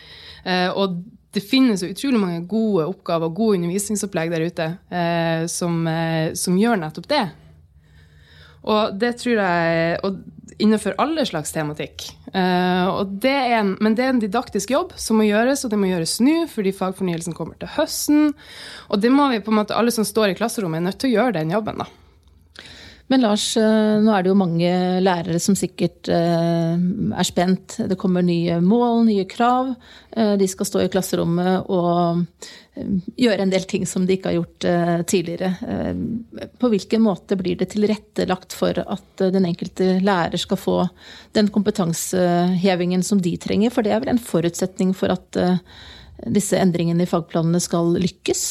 og 0.75 0.99
det 1.34 1.42
finnes 1.42 1.82
jo 1.82 1.92
utrolig 1.94 2.20
mange 2.20 2.42
gode 2.50 2.88
oppgaver 2.90 3.30
og 3.30 3.38
gode 3.38 3.61
undervisningsopplegg 3.61 4.34
der 4.34 4.44
ute 4.50 4.68
som, 5.50 5.80
som, 6.34 6.58
gjør 6.58 6.82
nettopp 6.82 7.08
det. 7.11 7.25
Og 8.64 8.97
det 9.00 9.16
tror 9.21 9.40
jeg 9.40 9.99
og 10.06 10.23
innenfor 10.62 10.94
alle 11.02 11.25
slags 11.26 11.52
tematikk. 11.52 12.06
Uh, 12.35 13.02
det 13.23 13.35
en, 13.56 13.75
men 13.83 13.97
det 13.97 14.06
er 14.06 14.12
en 14.14 14.23
didaktisk 14.23 14.71
jobb 14.75 14.94
som 15.00 15.18
må 15.18 15.26
gjøres, 15.28 15.64
og 15.64 15.73
det 15.73 15.80
må 15.80 15.90
gjøres 15.90 16.18
nå 16.23 16.37
fordi 16.52 16.75
fagfornyelsen 16.76 17.37
kommer 17.37 17.59
til 17.61 17.73
høsten. 17.76 18.33
Og 18.88 19.02
det 19.02 19.12
må 19.12 19.28
vi 19.33 19.42
på 19.44 19.52
en 19.52 19.61
måte, 19.62 19.76
alle 19.76 19.94
som 19.94 20.06
står 20.06 20.33
i 20.33 20.38
klasserommet, 20.38 20.83
er 20.83 20.88
nødt 20.88 21.00
til 21.02 21.12
å 21.12 21.16
gjøre 21.18 21.38
den 21.40 21.54
jobben. 21.56 21.83
da. 21.83 22.03
Men 23.12 23.20
Lars, 23.20 23.50
eh, 23.61 24.00
nå 24.00 24.12
er 24.14 24.25
det 24.25 24.30
jo 24.30 24.38
mange 24.38 24.70
lærere 25.04 25.40
som 25.42 25.56
sikkert 25.58 26.08
eh, 26.08 26.75
er 26.75 27.26
spent. 27.28 27.76
Det 27.90 27.99
kommer 28.00 28.25
nye 28.25 28.56
mål, 28.64 29.04
nye 29.11 29.26
krav. 29.28 29.75
De 30.14 30.46
skal 30.46 30.68
stå 30.68 30.84
i 30.84 30.90
klasserommet 30.92 31.66
og 31.75 32.23
gjøre 33.18 33.42
en 33.42 33.50
del 33.50 33.64
ting 33.66 33.82
som 33.87 34.04
de 34.06 34.14
ikke 34.14 34.30
har 34.30 34.37
gjort 34.37 34.66
tidligere. 35.11 35.49
På 36.62 36.70
hvilken 36.70 37.02
måte 37.02 37.34
blir 37.38 37.58
det 37.58 37.73
tilrettelagt 37.73 38.54
for 38.54 38.78
at 38.78 39.25
den 39.34 39.49
enkelte 39.49 39.96
lærer 40.06 40.38
skal 40.38 40.61
få 40.61 40.76
den 41.34 41.50
kompetansehevingen 41.54 43.02
som 43.02 43.18
de 43.23 43.34
trenger? 43.42 43.75
For 43.75 43.82
det 43.82 43.96
er 43.96 44.04
vel 44.04 44.14
en 44.14 44.23
forutsetning 44.23 44.94
for 44.94 45.14
at 45.14 45.42
disse 46.30 46.59
endringene 46.61 47.04
i 47.04 47.09
fagplanene 47.11 47.61
skal 47.62 47.94
lykkes? 47.99 48.42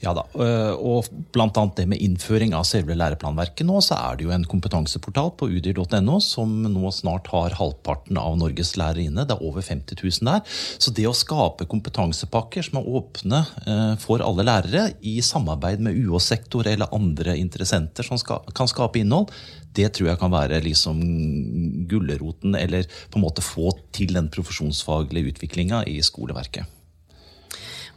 Ja 0.00 0.14
da, 0.16 0.24
øh, 0.40 0.72
og 0.74 1.10
bl.a. 1.34 1.50
det 1.76 1.86
med 1.90 2.00
innføring 2.02 2.54
av 2.56 2.64
selve 2.68 2.96
læreplanverket 2.96 3.68
nå, 3.68 3.76
så 3.84 3.98
er 3.98 4.16
det 4.16 4.26
jo 4.26 4.32
en 4.34 4.46
kompetanseportal 4.48 5.34
på 5.38 5.50
udyr.no 5.52 6.16
som 6.24 6.54
nå 6.64 6.92
snart 6.96 7.28
har 7.32 7.58
halvparten 7.58 8.18
av 8.20 8.38
Norges 8.40 8.72
lærere 8.80 9.04
inne. 9.04 9.26
Det 9.28 9.36
er 9.36 9.44
over 9.46 9.64
50 9.66 10.00
000 10.00 10.30
der. 10.30 10.58
Så 10.80 10.94
det 10.96 11.06
å 11.08 11.16
skape 11.16 11.68
kompetansepakker 11.70 12.66
som 12.66 12.80
er 12.80 12.90
åpne 12.98 13.44
øh, 13.66 13.94
for 14.00 14.24
alle 14.24 14.46
lærere, 14.48 14.88
i 15.04 15.20
samarbeid 15.24 15.84
med 15.84 15.96
UH-sektor 16.00 16.66
eller 16.68 16.90
andre 16.96 17.36
interessenter 17.38 18.06
som 18.06 18.18
kan 18.20 18.70
skape 18.70 19.00
innhold, 19.00 19.30
det 19.76 19.92
tror 19.94 20.10
jeg 20.10 20.18
kan 20.18 20.32
være 20.32 20.58
liksom 20.64 20.98
gulroten, 21.90 22.56
eller 22.58 22.88
på 23.12 23.20
en 23.20 23.26
måte 23.28 23.44
få 23.44 23.70
til 23.94 24.16
den 24.16 24.32
profesjonsfaglige 24.32 25.36
utviklinga 25.36 25.84
i 25.86 26.00
skoleverket. 26.02 26.79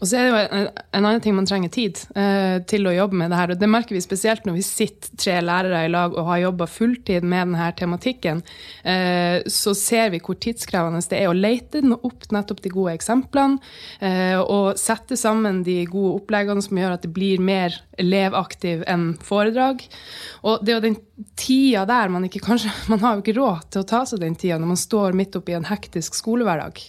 Og 0.04 0.10
så 0.10 0.18
er 0.20 0.26
det 0.26 0.32
jo 0.34 0.40
en, 0.60 0.66
en 0.68 1.06
annen 1.06 1.22
ting 1.24 1.36
man 1.38 1.46
trenger 1.48 1.72
tid 1.72 2.02
eh, 2.20 2.58
til 2.68 2.90
å 2.90 2.92
jobbe 2.92 3.16
med 3.22 3.32
det 3.32 3.38
her. 3.40 3.54
Og 3.54 3.60
det 3.62 3.70
merker 3.72 3.96
vi 3.96 4.02
spesielt 4.04 4.44
når 4.44 4.58
vi 4.58 4.64
sitter 4.68 5.14
tre 5.16 5.38
lærere 5.40 5.86
i 5.86 5.92
lag 5.94 6.18
og 6.18 6.28
har 6.28 6.42
jobba 6.42 6.68
fulltid 6.68 7.24
med 7.24 7.54
denne 7.54 7.70
tematikken. 7.80 8.42
Eh, 8.84 9.48
så 9.48 9.72
ser 9.80 10.12
vi 10.12 10.20
hvor 10.20 10.36
tidskrevende 10.44 11.00
det 11.08 11.22
er 11.22 11.32
å 11.32 11.38
lete 11.38 11.80
opp 11.96 12.28
nettopp 12.36 12.60
de 12.66 12.72
gode 12.74 12.98
eksemplene. 12.98 13.62
Eh, 14.04 14.36
og 14.42 14.76
sette 14.82 15.16
sammen 15.20 15.62
de 15.64 15.78
gode 15.88 16.18
oppleggene 16.20 16.66
som 16.66 16.82
gjør 16.82 16.98
at 16.98 17.08
det 17.08 17.14
blir 17.16 17.40
mer 17.40 17.80
elevaktiv 17.96 18.84
enn 18.92 19.14
foredrag. 19.24 19.86
Og 20.44 20.60
det 20.60 20.74
er 20.74 20.82
jo 20.82 20.86
den 20.90 21.00
tida 21.40 21.86
der 21.88 22.12
man 22.12 22.28
ikke 22.28 22.44
kanskje 22.44 22.74
Man 22.92 23.00
har 23.06 23.16
jo 23.16 23.24
ikke 23.24 23.38
råd 23.40 23.72
til 23.72 23.86
å 23.86 23.88
ta 23.88 24.04
seg 24.10 24.20
den 24.20 24.36
tida 24.36 24.60
når 24.60 24.74
man 24.74 24.84
står 24.84 25.16
midt 25.16 25.40
oppi 25.40 25.56
en 25.56 25.72
hektisk 25.72 26.20
skolehverdag. 26.20 26.84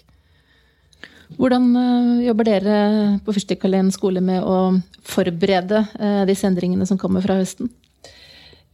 Hvordan 1.39 1.71
eh, 1.77 2.27
jobber 2.29 2.47
dere 2.49 2.77
på 3.25 3.35
Fyrstikkalleen 3.35 3.91
skole 3.95 4.23
med 4.25 4.45
å 4.47 4.77
forberede 5.05 5.83
eh, 5.99 6.23
disse 6.29 6.47
endringene 6.49 6.87
som 6.87 7.01
kommer 7.01 7.25
fra 7.25 7.39
høsten? 7.41 7.71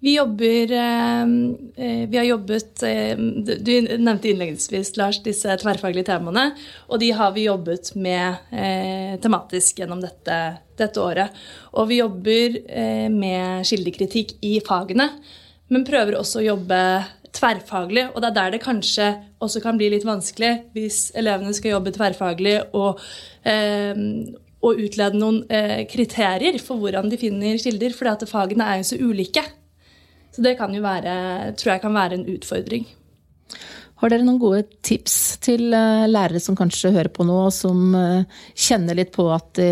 Vi 0.01 0.15
jobber 0.15 0.71
eh, 0.73 1.33
Vi 2.09 2.17
har 2.17 2.25
jobbet 2.25 2.85
Du 3.61 3.73
nevnte 4.01 4.31
innledningsvis, 4.31 4.95
Lars, 4.97 5.19
disse 5.25 5.57
tverrfaglige 5.61 6.09
temaene. 6.09 6.47
Og 6.89 7.03
de 7.03 7.11
har 7.17 7.35
vi 7.37 7.45
jobbet 7.49 7.93
med 8.01 9.21
tematisk 9.21 9.83
gjennom 9.83 10.01
dette, 10.01 10.39
dette 10.81 11.05
året. 11.05 11.37
Og 11.77 11.91
vi 11.93 12.01
jobber 12.01 12.57
med 13.13 13.69
kildekritikk 13.69 14.39
i 14.41 14.57
fagene, 14.65 15.11
men 15.69 15.85
prøver 15.85 16.17
også 16.17 16.41
å 16.41 16.49
jobbe 16.49 16.81
tverrfaglig. 17.37 18.09
Og 18.15 18.21
det 18.23 18.31
er 18.31 18.37
der 18.37 18.55
det 18.55 18.63
kanskje 18.65 19.09
også 19.43 19.63
kan 19.65 19.81
bli 19.81 19.91
litt 19.95 20.07
vanskelig 20.07 20.53
hvis 20.77 21.11
elevene 21.19 21.55
skal 21.57 21.77
jobbe 21.77 21.95
tverrfaglig 21.97 22.57
og, 22.77 23.01
eh, 23.49 23.97
og 24.61 24.85
utlede 24.85 25.21
noen 25.21 25.43
eh, 25.49 25.83
kriterier 25.91 26.61
for 26.63 26.83
hvordan 26.83 27.11
de 27.11 27.21
finner 27.21 27.59
kilder. 27.59 27.97
at 28.13 28.29
fagene 28.29 28.65
er 28.65 28.81
jo 28.81 28.89
så 28.93 29.01
ulike. 29.01 29.45
Så 30.31 30.43
det 30.43 30.57
kan 30.59 30.75
jo 30.75 30.83
være, 30.83 31.55
tror 31.59 31.73
jeg 31.75 31.81
kan 31.83 31.95
være 31.95 32.15
en 32.15 32.29
utfordring. 32.37 32.87
Har 34.01 34.09
dere 34.09 34.25
noen 34.25 34.41
gode 34.41 34.63
tips 34.87 35.39
til 35.45 35.75
eh, 35.77 36.07
lærere 36.09 36.41
som 36.41 36.57
kanskje 36.57 36.93
hører 36.95 37.11
på 37.13 37.27
nå, 37.29 37.37
og 37.51 37.53
som 37.53 37.95
eh, 37.95 38.23
kjenner 38.57 38.97
litt 38.97 39.13
på 39.13 39.27
at 39.35 39.59
de 39.59 39.69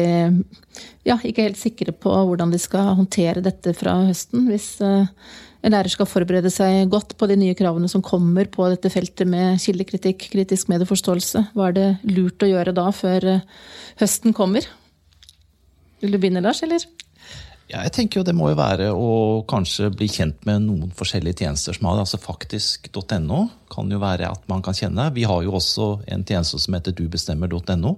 ja, 1.09 1.16
ikke 1.16 1.40
er 1.40 1.49
helt 1.49 1.61
sikre 1.61 1.94
på 1.97 2.12
hvordan 2.12 2.53
de 2.53 2.61
skal 2.61 2.92
håndtere 2.99 3.40
dette 3.44 3.73
fra 3.77 3.94
høsten? 4.11 4.44
Hvis 4.51 4.75
eh, 4.85 5.09
lærer 5.66 5.90
skal 5.90 6.07
forberede 6.07 6.51
seg 6.55 6.87
godt 6.92 7.16
på 7.18 7.27
de 7.31 7.37
nye 7.40 7.57
kravene 7.59 7.88
som 7.90 8.05
kommer 8.05 8.47
på 8.51 8.68
dette 8.71 8.90
feltet 8.92 9.27
med 9.29 9.59
kildekritikk, 9.62 10.29
kritisk 10.33 10.71
medieforståelse. 10.71 11.49
Hva 11.57 11.71
er 11.71 11.77
det 11.77 11.88
lurt 12.12 12.44
å 12.44 12.51
gjøre 12.51 12.75
da, 12.77 12.87
før 12.94 13.27
eh, 13.35 13.42
høsten 13.99 14.37
kommer? 14.37 14.68
Vil 15.99 16.14
du 16.14 16.21
begynne, 16.21 16.44
Lars, 16.44 16.62
eller? 16.62 16.87
Ja, 17.69 17.83
jeg 17.85 17.93
tenker 17.93 18.21
jo 18.21 18.25
Det 18.25 18.33
må 18.37 18.49
jo 18.49 18.57
være 18.57 18.89
å 18.97 19.09
kanskje 19.49 19.91
bli 19.93 20.09
kjent 20.09 20.47
med 20.49 20.65
noen 20.65 20.93
forskjellige 20.97 21.43
tjenester 21.45 21.77
som 21.77 21.91
har 21.91 22.01
altså 22.01 22.21
Faktisk.no 22.21 23.43
kan 23.69 23.93
jo 23.93 23.99
være 24.01 24.31
at 24.33 24.47
man 24.49 24.63
kan 24.65 24.77
kjenne. 24.77 25.11
Vi 25.13 25.27
har 25.29 25.43
jo 25.45 25.53
også 25.59 25.89
en 26.09 26.25
tjeneste 26.25 26.57
som 26.63 26.75
heter 26.75 26.97
dubestemmer.no. 26.97 27.93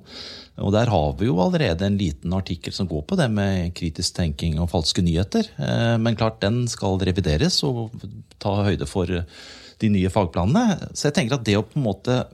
og 0.58 0.72
Der 0.74 0.90
har 0.90 1.14
vi 1.20 1.28
jo 1.28 1.38
allerede 1.38 1.86
en 1.86 1.98
liten 2.00 2.34
artikkel 2.34 2.74
som 2.74 2.90
går 2.90 3.04
på 3.06 3.18
det 3.20 3.28
med 3.30 3.70
kritisk 3.78 4.16
tenking 4.18 4.58
og 4.58 4.72
falske 4.72 5.04
nyheter. 5.06 5.46
Eh, 5.62 5.94
men 6.02 6.18
klart, 6.18 6.40
den 6.42 6.64
skal 6.68 6.98
revideres 6.98 7.62
og 7.62 7.94
ta 8.42 8.56
høyde 8.66 8.90
for 8.90 9.06
de 9.06 9.92
nye 9.94 10.10
fagplanene. 10.10 10.90
Så 10.90 11.08
jeg 11.08 11.20
tenker 11.20 11.38
at 11.38 11.46
det 11.46 11.60
å 11.60 11.64
på 11.64 11.78
en 11.78 11.86
måte 11.86 12.24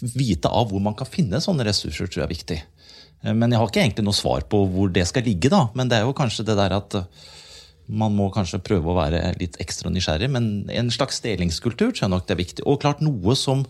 vite 0.00 0.52
av 0.52 0.68
hvor 0.70 0.84
man 0.84 0.94
kan 0.96 1.08
finne 1.08 1.40
sånne 1.42 1.64
ressurser, 1.66 2.06
tror 2.06 2.22
jeg 2.22 2.28
er 2.28 2.36
viktig. 2.36 2.60
Eh, 3.22 3.34
men 3.34 3.52
jeg 3.52 3.60
har 3.60 3.70
ikke 3.70 3.84
egentlig 3.84 4.06
noe 4.06 4.16
svar 4.16 4.46
på 4.50 4.64
hvor 4.72 4.92
det 4.92 5.06
skal 5.08 5.26
ligge. 5.26 5.52
da, 5.52 5.68
Men 5.74 5.90
det 5.90 6.00
er 6.00 6.08
jo 6.08 6.16
kanskje 6.16 6.46
det 6.48 6.56
der 6.58 6.76
at 6.76 6.98
eh, 6.98 7.28
man 7.90 8.14
må 8.14 8.28
kanskje 8.30 8.62
prøve 8.62 8.92
å 8.92 8.98
være 8.98 9.34
litt 9.40 9.58
ekstra 9.62 9.90
nysgjerrig. 9.90 10.30
Men 10.30 10.50
en 10.70 10.90
slags 10.94 11.20
delingskultur 11.24 11.90
tror 11.90 12.04
jeg 12.06 12.12
nok 12.12 12.28
det 12.28 12.36
er 12.36 12.44
viktig. 12.44 12.66
Og 12.66 12.80
klart 12.82 13.02
noe 13.04 13.34
som 13.38 13.64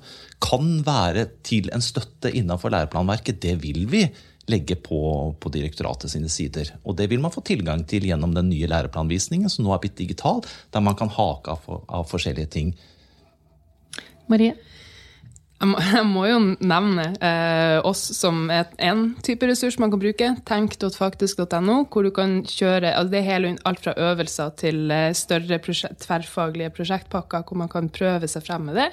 kan 0.45 0.81
være 0.87 1.27
til 1.47 1.71
en 1.75 1.85
støtte 1.85 2.33
innenfor 2.33 2.73
læreplanverket, 2.75 3.41
det 3.41 3.57
vil 3.65 3.87
vi 3.91 4.05
legge 4.51 4.75
på, 4.83 4.99
på 5.39 5.53
direktoratet 5.55 6.11
sine 6.11 6.29
sider. 6.33 6.73
Og 6.83 6.97
det 6.99 7.07
vil 7.11 7.21
man 7.23 7.33
få 7.33 7.43
tilgang 7.47 7.85
til 7.89 8.09
gjennom 8.09 8.35
den 8.35 8.49
nye 8.51 8.69
læreplanvisningen, 8.71 9.53
som 9.53 9.65
nå 9.65 9.75
er 9.75 9.83
blitt 9.83 9.99
digital, 10.01 10.43
der 10.75 10.83
man 10.85 10.99
kan 10.99 11.13
hake 11.13 11.55
av, 11.55 11.69
av 11.87 12.09
forskjellige 12.11 12.51
ting. 12.57 12.73
Marie? 14.31 14.57
Jeg 15.93 16.07
må, 16.09 16.23
jo 16.25 16.39
nevne 16.65 17.05
eh, 17.21 17.79
oss 17.85 18.01
som 18.17 18.47
en 18.51 19.03
type 19.25 19.45
ressurs 19.49 19.77
man 19.81 19.93
kan 19.93 20.01
bruke. 20.01 20.31
Tenk.faktisk.no, 20.49 21.83
hvor 21.93 22.07
du 22.07 22.13
kan 22.17 22.41
kjøre 22.49 22.95
altså 22.95 23.13
Det 23.13 23.23
hele, 23.27 23.53
alt 23.69 23.83
fra 23.85 23.95
øvelser 24.09 24.55
til 24.61 24.89
eh, 24.95 25.11
større 25.17 25.61
prosjekt, 25.63 26.01
tverrfaglige 26.07 26.73
prosjektpakker 26.77 27.45
hvor 27.45 27.61
man 27.61 27.73
kan 27.73 27.93
prøve 27.93 28.31
seg 28.31 28.47
frem 28.47 28.71
med 28.71 28.81
det. 28.81 28.89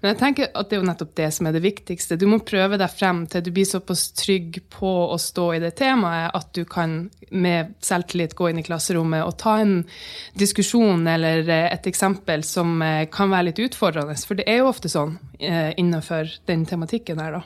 Men 0.00 0.12
jeg 0.12 0.18
tenker 0.20 0.50
at 0.54 0.68
det 0.68 0.76
er 0.76 0.82
jo 0.82 0.86
nettopp 0.86 1.14
det 1.18 1.28
som 1.34 1.48
er 1.48 1.56
det 1.56 1.62
viktigste. 1.64 2.18
Du 2.20 2.26
må 2.30 2.38
prøve 2.46 2.78
deg 2.78 2.92
frem 2.92 3.24
til 3.30 3.42
du 3.42 3.50
blir 3.54 3.66
såpass 3.66 4.08
trygg 4.18 4.60
på 4.70 4.92
å 5.10 5.18
stå 5.18 5.46
i 5.56 5.60
det 5.62 5.72
temaet 5.80 6.36
at 6.38 6.52
du 6.54 6.62
kan 6.68 7.00
med 7.34 7.74
selvtillit 7.84 8.36
gå 8.38 8.50
inn 8.50 8.60
i 8.62 8.66
klasserommet 8.66 9.26
og 9.26 9.36
ta 9.42 9.58
en 9.62 9.80
diskusjon 10.38 11.02
eller 11.10 11.48
et 11.50 11.90
eksempel 11.90 12.44
som 12.46 12.78
eh, 12.84 13.06
kan 13.12 13.32
være 13.32 13.50
litt 13.50 13.62
utfordrende. 13.66 14.16
For 14.22 14.38
det 14.38 14.46
er 14.48 14.62
jo 14.62 14.70
ofte 14.70 14.90
sånn 14.92 15.16
eh, 15.38 15.74
innenfor 15.76 16.30
den 16.48 16.64
tematikken 16.68 17.20
her, 17.22 17.40
da. 17.40 17.44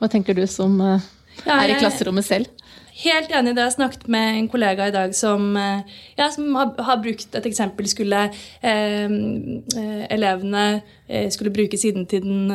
Hva 0.00 0.10
tenker 0.12 0.36
du 0.36 0.46
som 0.50 0.80
eh, 0.80 1.12
er 1.44 1.74
i 1.74 1.78
klasserommet 1.80 2.26
selv? 2.26 2.64
Helt 3.02 3.32
enig 3.34 3.50
i 3.50 3.56
det. 3.56 3.62
Jeg 3.64 3.74
snakket 3.74 4.04
med 4.12 4.36
en 4.38 4.48
kollega 4.48 4.86
i 4.86 4.94
dag 4.94 5.14
som, 5.18 5.56
eh, 5.56 5.80
ja, 6.16 6.28
som 6.30 6.54
har, 6.54 6.74
har, 6.78 7.00
brukt 7.02 7.34
et 7.34 7.46
eksempel. 7.46 7.88
Skulle 7.90 8.20
eh, 8.62 9.08
eh, 9.10 10.04
elevene 10.14 10.82
eh, 11.08 11.26
skulle 11.30 11.50
bruke 11.50 11.78
siden 11.78 12.06
til 12.06 12.22
den 12.22 12.52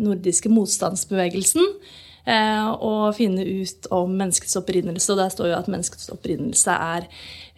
nordiske 0.00 0.48
motstandsbevegelsen. 0.48 1.68
Eh, 2.24 2.68
og 2.80 3.18
finne 3.18 3.44
ut 3.44 3.88
om 3.92 4.14
menneskets 4.16 4.56
opprinnelse. 4.56 5.10
Og 5.12 5.18
der 5.20 5.32
står 5.34 5.50
jo 5.50 5.58
at 5.58 5.68
menneskets 5.68 6.08
opprinnelse 6.14 6.72
er 6.72 7.04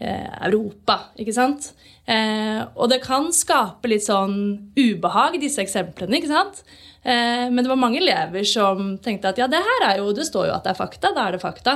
eh, 0.01 0.27
Europa. 0.49 1.13
ikke 1.19 1.37
sant? 1.37 1.73
og 2.07 2.87
det 2.87 3.01
kan 3.03 3.33
skape 3.35 3.89
litt 3.91 4.05
sånn 4.05 4.71
ubehag, 4.79 5.41
disse 5.43 5.59
eksemplene. 5.59 6.21
ikke 6.21 6.31
sant? 6.31 6.61
men 7.03 7.59
det 7.59 7.67
var 7.67 7.81
mange 7.81 7.99
elever 7.99 8.47
som 8.47 8.93
tenkte 9.03 9.33
at 9.33 9.41
ja, 9.41 9.49
det 9.51 9.59
her 9.59 9.87
er 9.89 9.99
jo, 9.99 10.13
det 10.15 10.29
står 10.29 10.47
jo 10.47 10.55
at 10.55 10.63
det 10.63 10.71
er 10.71 10.79
fakta. 10.79 11.11
Da 11.17 11.25
er 11.27 11.35
det 11.35 11.43
fakta. 11.43 11.75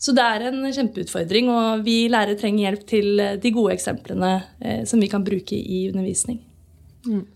Så 0.00 0.14
det 0.16 0.24
er 0.24 0.46
en 0.48 0.62
kjempeutfordring, 0.64 1.50
og 1.52 1.82
vi 1.84 2.06
lærere 2.08 2.38
trenger 2.40 2.70
hjelp 2.70 2.86
til 2.88 3.26
de 3.42 3.52
gode 3.52 3.74
eksemplene 3.76 4.32
eh, 4.64 4.80
som 4.88 5.02
vi 5.02 5.10
kan 5.12 5.26
bruke 5.26 5.58
i 5.58 5.84
undervisning. 5.90 6.40
Mm. 7.04 7.26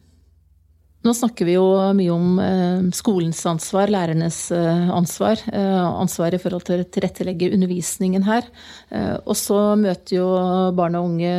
Nå 1.05 1.13
snakker 1.13 1.45
vi 1.45 1.59
jo 1.59 1.67
mye 1.93 2.13
om 2.15 2.39
eh, 2.41 2.87
skolens 2.97 3.43
ansvar, 3.45 3.91
lærernes 3.93 4.39
eh, 4.57 4.87
ansvar. 4.89 5.43
Eh, 5.53 5.83
ansvar 6.01 6.33
i 6.33 6.41
forhold 6.41 6.65
til 6.65 6.81
å 6.81 6.87
tilrettelegge 6.97 7.51
undervisningen 7.53 8.25
her. 8.25 8.49
Eh, 8.89 9.19
og 9.21 9.37
så 9.37 9.59
møter 9.77 10.17
jo 10.23 10.31
barn 10.77 10.97
og 10.97 11.11
unge 11.11 11.35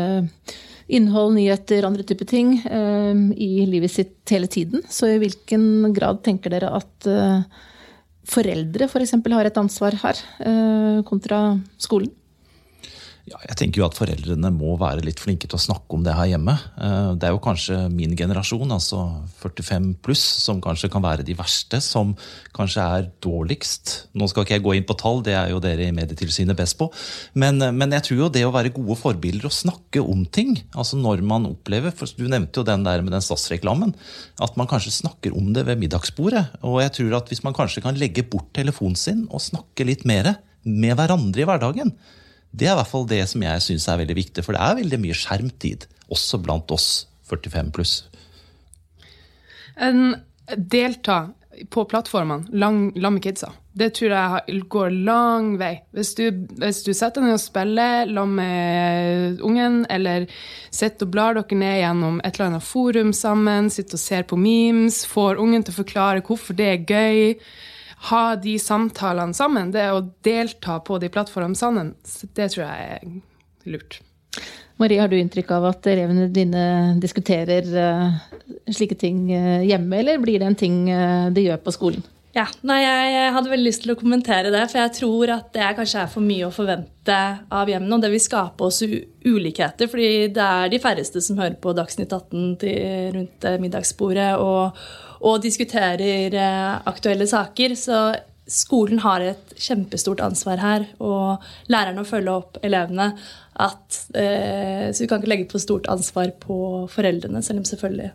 innhold, 0.85 1.33
nyheter, 1.33 1.87
andre 1.87 2.05
typer 2.05 2.29
ting 2.29 2.59
eh, 2.61 3.23
i 3.41 3.65
livet 3.65 3.95
sitt 3.95 4.35
hele 4.35 4.51
tiden. 4.53 4.85
Så 4.85 5.09
i 5.09 5.17
hvilken 5.23 5.95
grad 5.97 6.21
tenker 6.27 6.53
dere 6.53 6.69
at 6.77 7.09
foreldre 8.29 8.87
f.eks. 8.89 9.15
For 9.21 9.37
har 9.37 9.49
et 9.49 9.57
ansvar 9.61 9.97
her, 10.03 10.21
eh, 10.39 11.01
kontra 11.07 11.41
skolen? 11.77 12.11
Ja, 13.25 13.39
jeg 13.41 13.55
tenker 13.57 13.79
jo 13.81 13.85
at 13.87 13.95
Foreldrene 13.97 14.51
må 14.53 14.75
være 14.77 15.01
litt 15.01 15.17
flinke 15.17 15.47
til 15.49 15.57
å 15.57 15.63
snakke 15.63 15.97
om 15.97 16.03
det 16.05 16.13
her 16.13 16.27
hjemme. 16.29 16.53
Eh, 16.77 17.13
det 17.17 17.25
er 17.25 17.31
jo 17.33 17.41
kanskje 17.41 17.77
min 17.89 18.11
generasjon, 18.13 18.69
altså 18.69 18.99
45 19.39 19.87
pluss, 20.05 20.21
som 20.43 20.59
kanskje 20.61 20.91
kan 20.93 21.01
være 21.01 21.23
de 21.25 21.33
verste. 21.37 21.79
Som 21.81 22.11
kanskje 22.53 22.83
er 22.85 23.07
dårligst. 23.25 23.93
Nå 24.13 24.27
skal 24.29 24.45
ikke 24.45 24.59
jeg 24.59 24.63
gå 24.67 24.75
inn 24.77 24.85
på 24.85 24.97
tall, 25.01 25.23
det 25.25 25.33
er 25.33 25.49
jo 25.49 25.61
dere 25.63 25.87
i 25.87 25.95
Medietilsynet 25.97 26.59
best 26.59 26.77
på. 26.77 26.85
Men, 27.33 27.57
eh, 27.65 27.73
men 27.73 27.95
jeg 27.97 28.05
tror 28.05 28.19
jo 28.19 28.27
det 28.35 28.43
å 28.45 28.51
være 28.53 28.75
gode 28.75 28.97
forbilder 28.99 29.47
og 29.49 29.55
snakke 29.57 30.03
om 30.03 30.21
ting, 30.29 30.53
altså 30.77 30.99
når 31.01 31.23
man 31.25 31.47
opplever 31.49 31.95
for 31.97 32.05
Du 32.05 32.27
nevnte 32.29 32.61
jo 32.61 32.67
den 32.67 32.85
der 32.85 33.01
med 33.01 33.15
den 33.15 33.25
SAS-reklamen. 33.25 33.95
At 34.37 34.53
man 34.55 34.69
kanskje 34.69 34.93
snakker 35.01 35.33
om 35.33 35.49
det 35.55 35.65
ved 35.65 35.81
middagsbordet. 35.81 36.61
Og 36.61 36.77
jeg 36.83 36.93
tror 36.99 37.17
at 37.17 37.33
hvis 37.33 37.41
man 37.41 37.57
kanskje 37.57 37.81
kan 37.81 37.97
legge 37.97 38.21
bort 38.21 38.53
telefonen 38.53 38.95
sin 38.95 39.25
og 39.31 39.41
snakke 39.41 39.87
litt 39.89 40.05
mer 40.05 40.35
med 40.61 40.93
hverandre 40.93 41.41
i 41.41 41.49
hverdagen, 41.49 41.95
det 42.55 42.69
er 42.69 42.75
i 42.75 42.79
hvert 42.79 42.91
fall 42.91 43.07
det 43.09 43.23
som 43.29 43.43
jeg 43.43 43.63
syns 43.63 43.87
er 43.91 44.01
veldig 44.01 44.17
viktig, 44.17 44.43
for 44.45 44.55
det 44.55 44.63
er 44.63 44.79
veldig 44.79 44.99
mye 45.03 45.17
skjermtid, 45.17 45.87
også 46.13 46.39
blant 46.43 46.71
oss 46.75 46.89
45 47.29 47.73
pluss. 47.75 47.95
Delta 50.55 51.25
på 51.71 51.85
plattformene 51.87 52.49
sammen 52.51 53.13
med 53.15 53.23
kidsa. 53.23 53.51
Det 53.75 53.89
tror 53.97 54.13
jeg 54.15 54.61
går 54.71 54.93
lang 55.07 55.55
vei. 55.59 55.73
Hvis 55.95 56.13
du, 56.15 56.23
hvis 56.61 56.81
du 56.85 56.93
setter 56.95 57.19
deg 57.19 57.27
ned 57.27 57.37
og 57.37 57.43
spiller 57.43 58.07
sammen 58.07 58.35
med 58.39 59.43
ungen, 59.43 59.81
eller 59.91 60.27
sitter 60.71 61.07
og 61.07 61.11
blar 61.11 61.35
dere 61.35 61.59
ned 61.59 61.79
gjennom 61.81 62.21
et 62.21 62.35
eller 62.37 62.53
annet 62.53 62.67
forum 62.67 63.11
sammen, 63.15 63.71
sitter 63.73 63.99
og 63.99 64.03
ser 64.03 64.27
på 64.29 64.39
memes, 64.39 65.03
får 65.11 65.41
ungen 65.43 65.63
til 65.65 65.75
å 65.75 65.81
forklare 65.81 66.23
hvorfor 66.23 66.55
det 66.55 66.69
er 66.71 66.85
gøy 66.87 67.35
ha 68.09 68.23
de 68.39 68.57
samtalene 68.61 69.33
sammen, 69.33 69.71
det 69.73 69.85
å 69.93 70.03
delta 70.25 70.79
på 70.85 70.99
de 71.01 71.09
plattformene 71.13 71.57
sammen, 71.57 71.93
det 72.37 72.51
tror 72.53 72.65
jeg 72.65 72.97
er 72.97 73.71
lurt. 73.71 73.99
Marie, 74.81 74.99
har 74.99 75.07
du 75.07 75.15
inntrykk 75.17 75.53
av 75.55 75.69
at 75.69 75.87
elevene 75.87 76.27
dine 76.35 76.65
diskuterer 76.99 77.69
uh, 77.71 78.17
slike 78.67 78.97
ting 78.99 79.29
uh, 79.31 79.63
hjemme, 79.63 80.01
eller 80.01 80.19
blir 80.19 80.41
det 80.41 80.49
en 80.49 80.59
ting 80.59 80.81
uh, 80.91 81.31
de 81.31 81.47
gjør 81.47 81.63
på 81.63 81.73
skolen? 81.75 82.03
Ja, 82.35 82.49
nei, 82.67 82.81
Jeg 82.83 83.31
hadde 83.31 83.47
veldig 83.47 83.69
lyst 83.69 83.85
til 83.85 83.93
å 83.93 83.95
kommentere 83.95 84.49
det, 84.51 84.65
for 84.67 84.81
jeg 84.81 84.91
tror 84.97 85.31
at 85.37 85.53
det 85.55 85.69
kanskje 85.77 86.01
er 86.01 86.09
for 86.11 86.25
mye 86.25 86.49
å 86.49 86.51
forvente 86.51 87.19
av 87.47 87.71
hjemmene. 87.71 87.95
Og 87.95 88.03
det 88.03 88.09
vil 88.11 88.19
skape 88.19 88.67
oss 88.67 88.81
ulikheter, 88.83 89.87
fordi 89.87 90.09
det 90.35 90.43
er 90.43 90.73
de 90.73 90.81
færreste 90.83 91.23
som 91.23 91.39
hører 91.39 91.55
på 91.63 91.71
Dagsnytt 91.77 92.11
18 92.11 92.57
til, 92.59 92.75
rundt 93.15 93.47
middagsbordet. 93.63 94.33
og 94.35 94.75
og 95.25 95.41
diskuterer 95.43 96.35
eh, 96.37 96.71
aktuelle 96.87 97.27
saker. 97.29 97.75
Så 97.79 97.99
skolen 98.45 99.01
har 99.01 99.23
et 99.25 99.55
kjempestort 99.57 100.21
ansvar 100.21 100.61
her, 100.61 100.87
og 101.01 101.43
lærerne 101.71 102.03
å 102.03 102.09
følge 102.09 102.37
opp 102.43 102.59
elevene. 102.65 103.11
At, 103.55 104.01
eh, 104.13 104.91
så 104.91 105.03
vi 105.03 105.09
kan 105.09 105.21
ikke 105.21 105.31
legge 105.31 105.51
på 105.51 105.61
stort 105.63 105.89
ansvar 105.91 106.35
på 106.41 106.57
foreldrene, 106.91 107.41
selv 107.45 107.63
om 107.63 107.69
selvfølgelig 107.69 108.11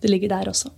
det 0.00 0.08
ligger 0.08 0.32
der 0.32 0.48
også. 0.48 0.70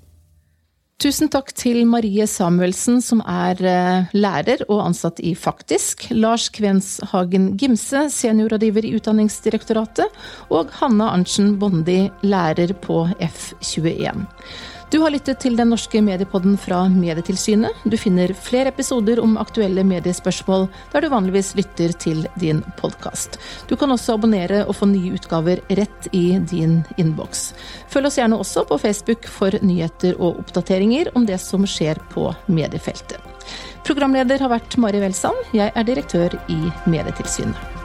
Tusen 1.02 1.26
takk 1.32 1.48
til 1.58 1.80
Marie 1.90 2.28
Samuelsen, 2.30 3.00
som 3.02 3.24
er 3.26 3.58
eh, 3.66 4.12
lærer 4.14 4.62
og 4.68 4.84
ansatt 4.84 5.18
i 5.18 5.32
Faktisk. 5.34 6.04
Lars 6.14 6.46
Kvenshagen 6.54 7.56
Gimse, 7.58 8.04
seniorrådgiver 8.14 8.86
i 8.86 8.92
Utdanningsdirektoratet. 9.00 10.22
Og 10.54 10.70
Hanna 10.78 11.10
Arntzen 11.16 11.56
Bondi, 11.58 12.04
lærer 12.22 12.74
på 12.86 13.02
F21. 13.18 14.28
Du 14.92 14.98
har 15.00 15.08
lyttet 15.08 15.38
til 15.40 15.54
den 15.56 15.70
norske 15.72 16.02
mediepodden 16.04 16.58
fra 16.60 16.82
Medietilsynet. 16.92 17.78
Du 17.88 17.94
finner 17.96 18.34
flere 18.36 18.68
episoder 18.68 19.22
om 19.22 19.38
aktuelle 19.40 19.86
mediespørsmål 19.88 20.66
der 20.92 21.00
du 21.00 21.08
vanligvis 21.08 21.54
lytter 21.56 21.94
til 21.96 22.26
din 22.36 22.60
podkast. 22.76 23.38
Du 23.70 23.72
kan 23.80 23.88
også 23.94 24.18
abonnere 24.18 24.66
og 24.66 24.76
få 24.76 24.90
nye 24.92 25.14
utgaver 25.16 25.64
rett 25.80 26.12
i 26.12 26.36
din 26.52 26.82
innboks. 27.00 27.54
Følg 27.88 28.10
oss 28.10 28.20
gjerne 28.20 28.36
også 28.36 28.66
på 28.68 28.82
Facebook 28.84 29.24
for 29.32 29.56
nyheter 29.64 30.18
og 30.18 30.44
oppdateringer 30.44 31.14
om 31.16 31.24
det 31.24 31.40
som 31.40 31.64
skjer 31.64 31.96
på 32.12 32.28
mediefeltet. 32.52 33.16
Programleder 33.88 34.44
har 34.44 34.52
vært 34.52 34.76
Mari 34.76 35.00
Welsand. 35.00 35.40
Jeg 35.56 35.72
er 35.72 35.88
direktør 35.88 36.36
i 36.52 36.66
Medietilsynet. 36.84 37.81